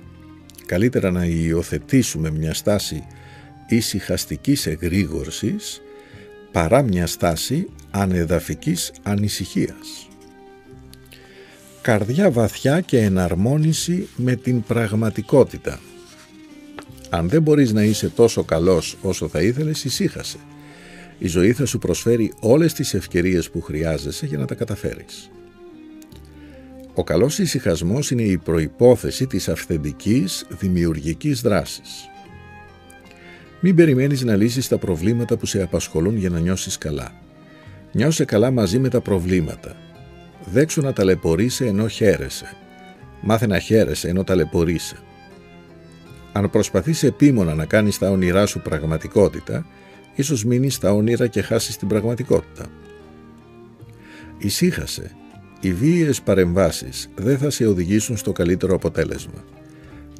Καλύτερα 0.66 1.10
να 1.10 1.24
υιοθετήσουμε 1.24 2.30
μια 2.30 2.54
στάση 2.54 3.06
ησυχαστικής 3.68 4.66
εγρήγορσης 4.66 5.80
παρά 6.52 6.82
μια 6.82 7.06
στάση 7.06 7.68
ανεδαφικής 7.90 8.92
ανησυχίας. 9.02 10.08
Καρδιά 11.82 12.30
βαθιά 12.30 12.80
και 12.80 13.00
εναρμόνιση 13.00 14.08
με 14.16 14.34
την 14.34 14.62
πραγματικότητα– 14.62 15.80
αν 17.10 17.28
δεν 17.28 17.42
μπορείς 17.42 17.72
να 17.72 17.82
είσαι 17.82 18.08
τόσο 18.08 18.44
καλός 18.44 18.96
όσο 19.02 19.28
θα 19.28 19.40
ήθελες, 19.40 19.84
ησύχασε. 19.84 20.36
Η 21.18 21.26
ζωή 21.26 21.52
θα 21.52 21.66
σου 21.66 21.78
προσφέρει 21.78 22.32
όλες 22.40 22.72
τις 22.72 22.94
ευκαιρίες 22.94 23.50
που 23.50 23.60
χρειάζεσαι 23.60 24.26
για 24.26 24.38
να 24.38 24.44
τα 24.44 24.54
καταφέρεις. 24.54 25.30
Ο 26.94 27.04
καλός 27.04 27.38
ησυχασμός 27.38 28.10
είναι 28.10 28.22
η 28.22 28.38
προϋπόθεση 28.38 29.26
της 29.26 29.48
αυθεντικής 29.48 30.46
δημιουργικής 30.48 31.40
δράσης. 31.40 32.08
Μην 33.60 33.74
περιμένεις 33.74 34.22
να 34.22 34.36
λύσεις 34.36 34.68
τα 34.68 34.78
προβλήματα 34.78 35.36
που 35.36 35.46
σε 35.46 35.62
απασχολούν 35.62 36.16
για 36.16 36.30
να 36.30 36.38
νιώσεις 36.38 36.78
καλά. 36.78 37.12
Νιώσε 37.92 38.24
καλά 38.24 38.50
μαζί 38.50 38.78
με 38.78 38.88
τα 38.88 39.00
προβλήματα. 39.00 39.76
Δέξου 40.52 40.80
να 40.80 40.92
ταλαιπωρείσαι 40.92 41.66
ενώ 41.66 41.88
χαίρεσαι. 41.88 42.56
Μάθε 43.20 43.46
να 43.46 43.58
χαίρεσαι 43.58 44.08
ενώ 44.08 44.24
ταλαιπωρείσαι. 44.24 44.96
Αν 46.36 46.50
προσπαθείς 46.50 47.02
επίμονα 47.02 47.54
να 47.54 47.64
κάνεις 47.64 47.98
τα 47.98 48.10
όνειρά 48.10 48.46
σου 48.46 48.60
πραγματικότητα, 48.60 49.66
ίσως 50.14 50.44
μείνεις 50.44 50.74
στα 50.74 50.92
όνειρα 50.92 51.26
και 51.26 51.42
χάσεις 51.42 51.76
την 51.76 51.88
πραγματικότητα. 51.88 52.66
Ησύχασε. 54.38 55.10
Οι 55.60 55.72
βίαιες 55.72 56.22
παρεμβάσεις 56.22 57.10
δεν 57.14 57.38
θα 57.38 57.50
σε 57.50 57.66
οδηγήσουν 57.66 58.16
στο 58.16 58.32
καλύτερο 58.32 58.74
αποτέλεσμα. 58.74 59.44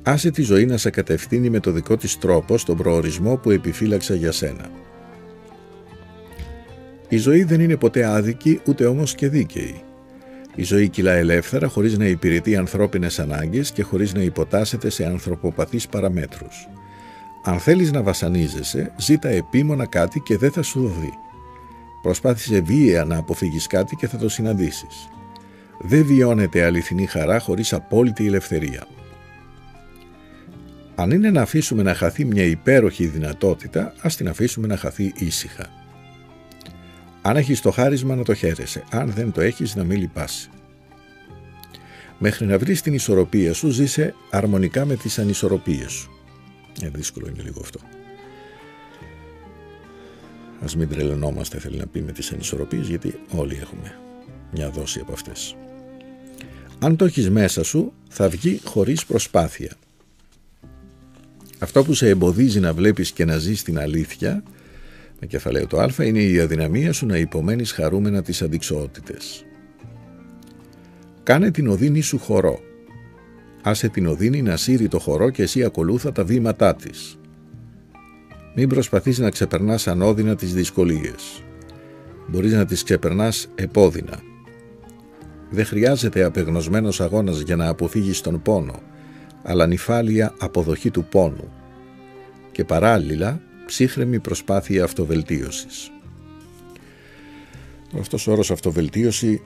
Άσε 0.03 0.31
τη 0.31 0.43
ζωή 0.43 0.67
να 0.67 0.77
σε 0.77 0.91
κατευθύνει 0.91 1.51
με 1.51 1.61
το 1.61 1.71
δικό 1.71 1.97
της 1.97 2.19
τρόπο 2.19 2.59
στον 2.59 2.77
προορισμό 2.77 3.37
που 3.37 3.51
επιφύλαξα 3.51 4.15
για 4.15 4.33
σένα. 4.33 4.71
Η 7.09 7.17
ζωή 7.17 7.45
δεν 7.45 7.61
είναι 7.61 7.77
ποτέ 7.77 8.05
άδικη 8.05 8.61
ούτε 8.67 8.87
όμως 8.87 9.15
και 9.15 9.29
δίκαιη. 9.29 9.83
Η 10.57 10.63
ζωή 10.63 10.89
κυλά 10.89 11.13
ελεύθερα 11.13 11.69
χωρίς 11.69 11.99
να 11.99 12.07
υπηρετεί 12.07 12.57
ανθρώπινες 12.57 13.19
ανάγκες 13.19 13.71
και 13.71 13.83
χωρίς 13.83 14.15
να 14.15 14.21
υποτάσσεται 14.21 14.91
σε 14.91 15.05
ανθρωποπαθείς 15.05 15.89
παραμέτρους. 15.89 16.69
Αν 17.45 17.59
θέλεις 17.59 17.93
να 17.93 18.03
βασανίζεσαι, 18.03 18.93
ζήτα 18.97 19.29
επίμονα 19.29 19.87
κάτι 19.87 20.21
και 20.21 20.37
δεν 20.37 20.51
θα 20.51 20.63
σου 20.63 20.81
δοθεί. 20.81 21.13
Προσπάθησε 22.03 22.61
βίαια 22.61 23.05
να 23.05 23.17
αποφύγεις 23.17 23.67
κάτι 23.67 23.97
και 23.97 24.07
θα 24.07 24.17
το 24.17 24.29
συναντήσεις. 24.29 25.09
Δεν 25.81 26.05
βιώνεται 26.05 26.65
αληθινή 26.65 27.07
χαρά 27.07 27.39
χωρίς 27.39 27.73
απόλυτη 27.73 28.27
ελευθερία. 28.27 28.87
Αν 30.95 31.11
είναι 31.11 31.31
να 31.31 31.43
αφήσουμε 31.43 31.83
να 31.83 31.95
χαθεί 31.95 32.25
μια 32.25 32.45
υπέροχη 32.45 33.07
δυνατότητα, 33.07 33.93
ας 34.01 34.17
την 34.17 34.29
αφήσουμε 34.29 34.67
να 34.67 34.77
χαθεί 34.77 35.13
ήσυχα. 35.17 35.86
Αν 37.27 37.37
έχεις 37.37 37.61
το 37.61 37.71
χάρισμα 37.71 38.15
να 38.15 38.25
το 38.25 38.35
χαίρεσαι, 38.35 38.85
αν 38.91 39.11
δεν 39.11 39.33
το 39.33 39.41
έχεις 39.41 39.75
να 39.75 39.85
μην 39.85 39.99
λυπάσει. 39.99 40.51
Μέχρι 42.19 42.47
να 42.47 42.59
βρεις 42.59 42.83
την 42.83 42.95
ισορροπία 42.95 43.55
σου, 43.55 43.69
ζήσε 43.69 44.15
αρμονικά 44.31 44.85
με 44.85 44.97
τις 44.97 45.19
ανισορροπίες 45.19 45.93
σου. 45.93 46.11
Ε, 46.83 46.89
δύσκολο 46.89 47.29
είναι 47.29 47.43
λίγο 47.43 47.61
αυτό. 47.61 47.81
Ας 50.65 50.77
μην 50.77 50.89
τρελαινόμαστε, 50.89 51.59
θέλει 51.59 51.77
να 51.77 51.87
πει 51.87 52.01
με 52.01 52.13
τις 52.13 52.33
ανισορροπίες, 52.33 52.89
γιατί 52.89 53.21
όλοι 53.31 53.59
έχουμε 53.61 53.95
μια 54.53 54.71
δόση 54.71 55.01
από 55.01 55.13
αυτές. 55.13 55.57
Αν 56.79 56.97
το 56.97 57.05
έχεις 57.05 57.31
μέσα 57.31 57.65
σου, 57.65 57.93
θα 58.09 58.29
βγει 58.29 58.61
χωρίς 58.65 59.07
προσπάθεια. 59.07 59.73
Αυτό 61.59 61.85
που 61.85 61.95
σε 61.95 62.09
εμποδίζει 62.09 62.61
να 62.61 62.73
βλέπεις 62.75 63.13
και 63.13 63.25
να 63.25 63.39
ζεις 63.39 63.63
την 63.63 63.79
αλήθεια 63.79 64.43
με 65.21 65.27
κεφαλαίο 65.27 65.67
το 65.67 65.81
α 65.81 66.05
είναι 66.05 66.23
η 66.23 66.41
αδυναμία 66.41 66.93
σου 66.93 67.07
να 67.07 67.17
υπομένεις 67.17 67.73
χαρούμενα 67.73 68.23
τις 68.23 68.43
αντικσοότητες. 68.43 69.45
Κάνε 71.23 71.51
την 71.51 71.69
οδύνη 71.69 72.01
σου 72.01 72.19
χορό. 72.19 72.59
Άσε 73.63 73.89
την 73.89 74.07
οδύνη 74.07 74.43
να 74.43 74.57
σύρει 74.57 74.89
το 74.89 74.99
χορό 74.99 75.31
και 75.31 75.43
εσύ 75.43 75.65
ακολούθα 75.65 76.13
τα 76.13 76.25
βήματά 76.25 76.75
της. 76.75 77.19
Μην 78.55 78.69
προσπαθείς 78.69 79.19
να 79.19 79.31
ξεπερνάς 79.31 79.87
ανώδυνα 79.87 80.37
τις 80.37 80.55
δυσκολίες. 80.55 81.43
Μπορείς 82.27 82.53
να 82.53 82.65
τις 82.65 82.83
ξεπερνάς 82.83 83.49
επώδυνα. 83.55 84.19
Δεν 85.51 85.65
χρειάζεται 85.65 86.25
απεγνωσμένος 86.25 87.01
αγώνας 87.01 87.41
για 87.41 87.57
να 87.57 87.69
αποφύγεις 87.69 88.21
τον 88.21 88.43
πόνο, 88.43 88.81
αλλά 89.43 89.67
νυφάλια 89.67 90.35
αποδοχή 90.39 90.91
του 90.91 91.05
πόνου. 91.05 91.53
Και 92.53 92.65
παράλληλα 92.65 93.41
ψύχρεμη 93.67 94.21
προσπάθεια 94.21 94.85
αυτοβελτίωσης. 94.85 95.91
Αυτός 97.99 98.27
ο 98.27 98.33
όρος 98.33 98.51
αυτοβελτίωση 98.51 99.43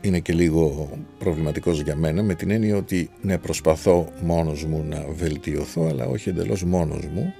είναι 0.00 0.18
και 0.20 0.32
λίγο 0.32 0.90
προβληματικός 1.18 1.80
για 1.80 1.96
μένα 1.96 2.22
με 2.22 2.34
την 2.34 2.50
έννοια 2.50 2.76
ότι 2.76 3.10
ναι 3.22 3.38
προσπαθώ 3.38 4.12
μόνος 4.20 4.64
μου 4.64 4.84
να 4.88 5.06
βελτιωθώ 5.16 5.86
αλλά 5.86 6.06
όχι 6.06 6.28
εντελώς 6.28 6.64
μόνος 6.64 7.04
μου. 7.06 7.34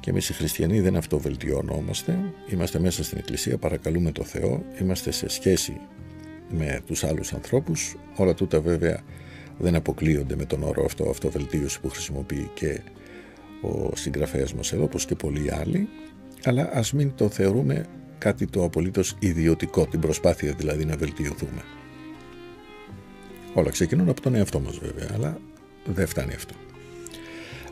Και 0.00 0.10
εμείς 0.10 0.28
οι 0.28 0.32
χριστιανοί 0.32 0.80
δεν 0.80 0.96
αυτοβελτιωνόμαστε, 0.96 2.18
είμαστε 2.52 2.78
μέσα 2.78 3.04
στην 3.04 3.18
εκκλησία, 3.18 3.58
παρακαλούμε 3.58 4.12
το 4.12 4.24
Θεό, 4.24 4.64
είμαστε 4.80 5.10
σε 5.10 5.28
σχέση 5.28 5.80
με 6.50 6.80
τους 6.86 7.04
άλλους 7.04 7.32
ανθρώπους, 7.32 7.96
όλα 8.16 8.34
τούτα 8.34 8.60
βέβαια 8.60 9.02
δεν 9.58 9.74
αποκλείονται 9.74 10.36
με 10.36 10.44
τον 10.44 10.62
όρο 10.62 10.84
αυτό 10.84 11.10
αυτοβελτίωση 11.10 11.80
που 11.80 11.88
χρησιμοποιεί 11.88 12.50
και 12.54 12.80
ο 13.60 13.96
συγγραφέας 13.96 14.54
μας 14.54 14.72
εδώ, 14.72 14.84
όπως 14.84 15.06
και 15.06 15.14
πολλοί 15.14 15.52
άλλοι, 15.54 15.88
αλλά 16.44 16.70
ας 16.72 16.92
μην 16.92 17.12
το 17.14 17.28
θεωρούμε 17.28 17.86
κάτι 18.18 18.46
το 18.46 18.64
απολύτως 18.64 19.16
ιδιωτικό, 19.18 19.86
την 19.86 20.00
προσπάθεια 20.00 20.52
δηλαδή 20.52 20.84
να 20.84 20.96
βελτιωθούμε. 20.96 21.62
Όλα 23.54 23.70
ξεκινούν 23.70 24.08
από 24.08 24.20
τον 24.20 24.34
εαυτό 24.34 24.60
μας 24.60 24.78
βέβαια, 24.78 25.08
αλλά 25.14 25.38
δεν 25.84 26.06
φτάνει 26.06 26.34
αυτό. 26.34 26.54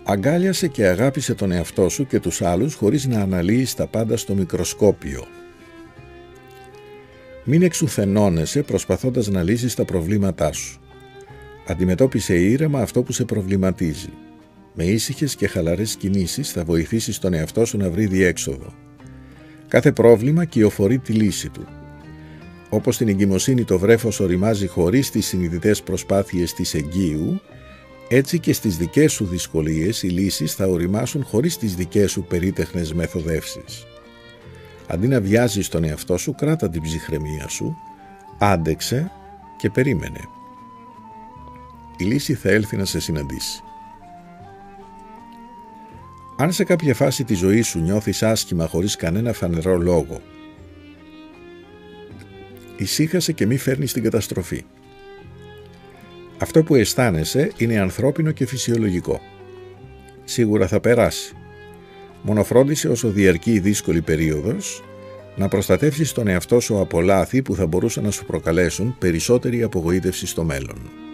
Αγκάλιασε 0.04 0.68
και 0.68 0.86
αγάπησε 0.86 1.34
τον 1.34 1.52
εαυτό 1.52 1.88
σου 1.88 2.06
και 2.06 2.20
τους 2.20 2.42
άλλους 2.42 2.74
χωρίς 2.74 3.06
να 3.06 3.20
αναλύεις 3.20 3.74
τα 3.74 3.86
πάντα 3.86 4.16
στο 4.16 4.34
μικροσκόπιο. 4.34 5.26
Μην 7.44 7.62
εξουθενώνεσαι 7.62 8.62
προσπαθώντας 8.62 9.28
να 9.28 9.42
λύσεις 9.42 9.74
τα 9.74 9.84
προβλήματά 9.84 10.52
σου. 10.52 10.80
Αντιμετώπισε 11.66 12.34
ήρεμα 12.34 12.80
αυτό 12.80 13.02
που 13.02 13.12
σε 13.12 13.24
προβληματίζει. 13.24 14.08
Με 14.80 14.84
ήσυχες 14.84 15.34
και 15.34 15.48
χαλαρές 15.48 15.96
κινήσεις 15.96 16.50
θα 16.50 16.64
βοηθήσεις 16.64 17.18
τον 17.18 17.34
εαυτό 17.34 17.64
σου 17.64 17.76
να 17.76 17.90
βρει 17.90 18.06
διέξοδο. 18.06 18.72
Κάθε 19.68 19.92
πρόβλημα 19.92 20.44
κυοφορεί 20.44 20.98
τη 20.98 21.12
λύση 21.12 21.48
του. 21.48 21.66
Όπως 22.68 22.94
στην 22.94 23.08
εγκυμοσύνη 23.08 23.64
το 23.64 23.78
βρέφος 23.78 24.20
οριμάζει 24.20 24.66
χωρίς 24.66 25.10
τις 25.10 25.26
συνειδητές 25.26 25.82
προσπάθειες 25.82 26.54
της 26.54 26.74
εγγύου, 26.74 27.40
έτσι 28.08 28.38
και 28.38 28.52
στις 28.52 28.76
δικές 28.76 29.12
σου 29.12 29.24
δυσκολίες 29.24 30.02
οι 30.02 30.08
λύσεις 30.08 30.54
θα 30.54 30.66
οριμάσουν 30.66 31.24
χωρίς 31.24 31.58
τις 31.58 31.74
δικές 31.74 32.10
σου 32.10 32.24
περίτεχνες 32.24 32.92
μεθοδεύσεις. 32.92 33.86
Αντί 34.86 35.08
να 35.08 35.20
βιάζεις 35.20 35.68
τον 35.68 35.84
εαυτό 35.84 36.16
σου, 36.16 36.34
κράτα 36.34 36.68
την 36.70 36.82
ψυχραιμία 36.82 37.48
σου, 37.48 37.76
άντεξε 38.38 39.10
και 39.56 39.70
περίμενε. 39.70 40.20
Η 41.96 42.04
λύση 42.04 42.34
θα 42.34 42.50
έλθει 42.50 42.76
να 42.76 42.84
σε 42.84 43.00
συναντήσει. 43.00 43.62
Αν 46.40 46.52
σε 46.52 46.64
κάποια 46.64 46.94
φάση 46.94 47.24
της 47.24 47.38
ζωής 47.38 47.66
σου 47.66 47.80
νιώθεις 47.80 48.22
άσχημα 48.22 48.66
χωρίς 48.66 48.96
κανένα 48.96 49.32
φανερό 49.32 49.76
λόγο, 49.76 50.20
ησύχασε 52.76 53.32
και 53.32 53.46
μη 53.46 53.56
φέρνεις 53.56 53.92
την 53.92 54.02
καταστροφή. 54.02 54.64
Αυτό 56.38 56.62
που 56.62 56.74
αισθάνεσαι 56.74 57.52
είναι 57.56 57.78
ανθρώπινο 57.78 58.30
και 58.30 58.46
φυσιολογικό. 58.46 59.20
Σίγουρα 60.24 60.66
θα 60.66 60.80
περάσει. 60.80 61.34
Μόνο 62.22 62.44
φρόντισε 62.44 62.88
όσο 62.88 63.08
διαρκεί 63.08 63.52
η 63.52 63.60
δύσκολη 63.60 64.00
περίοδος 64.00 64.84
να 65.36 65.48
προστατεύσεις 65.48 66.12
τον 66.12 66.28
εαυτό 66.28 66.60
σου 66.60 66.80
από 66.80 67.00
λάθη 67.00 67.42
που 67.42 67.54
θα 67.54 67.66
μπορούσαν 67.66 68.04
να 68.04 68.10
σου 68.10 68.24
προκαλέσουν 68.24 68.96
περισσότερη 68.98 69.62
απογοήτευση 69.62 70.26
στο 70.26 70.44
μέλλον. 70.44 71.07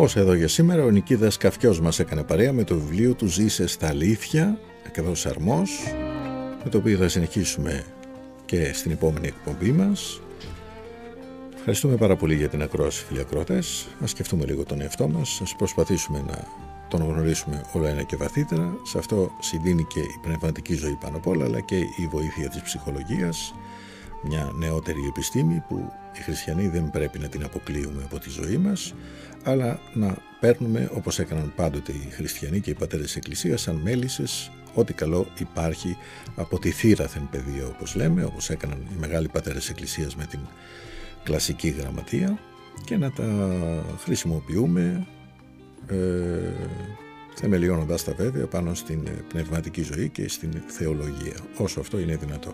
Όσο 0.00 0.20
εδώ 0.20 0.34
για 0.34 0.48
σήμερα, 0.48 0.84
ο 0.84 0.90
Νικίδας 0.90 1.36
Καφιός 1.36 1.80
μας 1.80 1.98
έκανε 1.98 2.22
παρέα 2.22 2.52
με 2.52 2.64
το 2.64 2.74
βιβλίο 2.74 3.14
του 3.14 3.26
«Ζήσε 3.26 3.66
στα 3.66 3.88
αλήθεια», 3.88 4.58
εκδός 4.86 5.26
Αρμός, 5.26 5.70
με 6.64 6.70
το 6.70 6.78
οποίο 6.78 6.98
θα 6.98 7.08
συνεχίσουμε 7.08 7.84
και 8.44 8.72
στην 8.72 8.90
επόμενη 8.90 9.26
εκπομπή 9.26 9.72
μας. 9.72 10.20
Ευχαριστούμε 11.56 11.96
πάρα 11.96 12.16
πολύ 12.16 12.34
για 12.34 12.48
την 12.48 12.62
ακρόαση, 12.62 13.04
φίλοι 13.04 13.20
ακρότες. 13.20 13.88
Ας 14.02 14.10
σκεφτούμε 14.10 14.44
λίγο 14.44 14.64
τον 14.64 14.80
εαυτό 14.80 15.08
μας, 15.08 15.40
ας 15.42 15.54
προσπαθήσουμε 15.56 16.24
να 16.26 16.44
τον 16.88 17.02
γνωρίσουμε 17.02 17.64
όλο 17.72 17.86
ένα 17.86 18.02
και 18.02 18.16
βαθύτερα. 18.16 18.76
Σε 18.82 18.98
αυτό 18.98 19.30
συντείνει 19.40 19.84
και 19.84 20.00
η 20.00 20.18
πνευματική 20.22 20.74
ζωή 20.74 20.98
πάνω 21.00 21.16
απ' 21.16 21.26
όλα, 21.26 21.44
αλλά 21.44 21.60
και 21.60 21.76
η 21.76 22.08
βοήθεια 22.10 22.48
της 22.48 22.62
ψυχολογίας, 22.62 23.54
μια 24.22 24.52
νεότερη 24.58 25.00
επιστήμη 25.08 25.62
που 25.68 25.92
οι 26.18 26.22
χριστιανοί 26.22 26.68
δεν 26.68 26.90
πρέπει 26.90 27.18
να 27.18 27.28
την 27.28 27.44
αποκλείουμε 27.44 28.02
από 28.04 28.18
τη 28.18 28.30
ζωή 28.30 28.56
μας, 28.56 28.94
αλλά 29.42 29.80
να 29.94 30.16
παίρνουμε 30.40 30.90
όπως 30.94 31.18
έκαναν 31.18 31.52
πάντοτε 31.56 31.92
οι 31.92 32.10
χριστιανοί 32.10 32.60
και 32.60 32.70
οι 32.70 32.74
πατέρες 32.74 33.06
της 33.06 33.16
Εκκλησίας 33.16 33.60
σαν 33.60 33.76
μέλισσες 33.76 34.50
ό,τι 34.74 34.92
καλό 34.92 35.26
υπάρχει 35.38 35.96
από 36.36 36.58
τη 36.58 36.70
θύραθεν 36.70 37.28
παιδεία 37.30 37.66
όπως 37.66 37.94
λέμε, 37.94 38.24
όπως 38.24 38.50
έκαναν 38.50 38.78
οι 38.92 38.98
μεγάλοι 38.98 39.28
πατέρες 39.28 39.58
της 39.60 39.70
Εκκλησίας 39.70 40.16
με 40.16 40.24
την 40.24 40.40
κλασική 41.22 41.68
γραμματεία 41.68 42.38
και 42.84 42.96
να 42.96 43.12
τα 43.12 43.24
χρησιμοποιούμε 44.04 45.06
ε, 45.86 45.96
θεμελιώνοντας 47.34 48.04
τα 48.04 48.12
βέβαια 48.12 48.46
πάνω 48.46 48.74
στην 48.74 49.08
πνευματική 49.28 49.82
ζωή 49.82 50.08
και 50.08 50.28
στην 50.28 50.62
θεολογία 50.66 51.36
όσο 51.56 51.80
αυτό 51.80 51.98
είναι 51.98 52.16
δυνατό. 52.16 52.50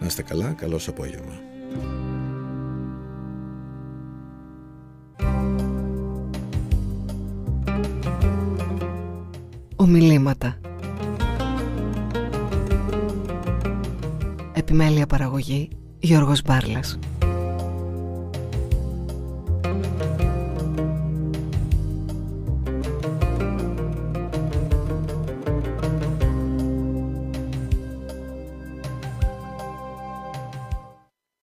Να 0.00 0.06
είστε 0.06 0.22
καλά, 0.22 0.52
καλώς 0.52 0.88
απόγευμα. 0.88 1.40
Ομιλήματα. 9.82 10.58
Επιμέλεια 14.52 15.06
παραγωγή 15.06 15.68
Γιώργος 15.98 16.42
Μπάρλας 16.42 16.98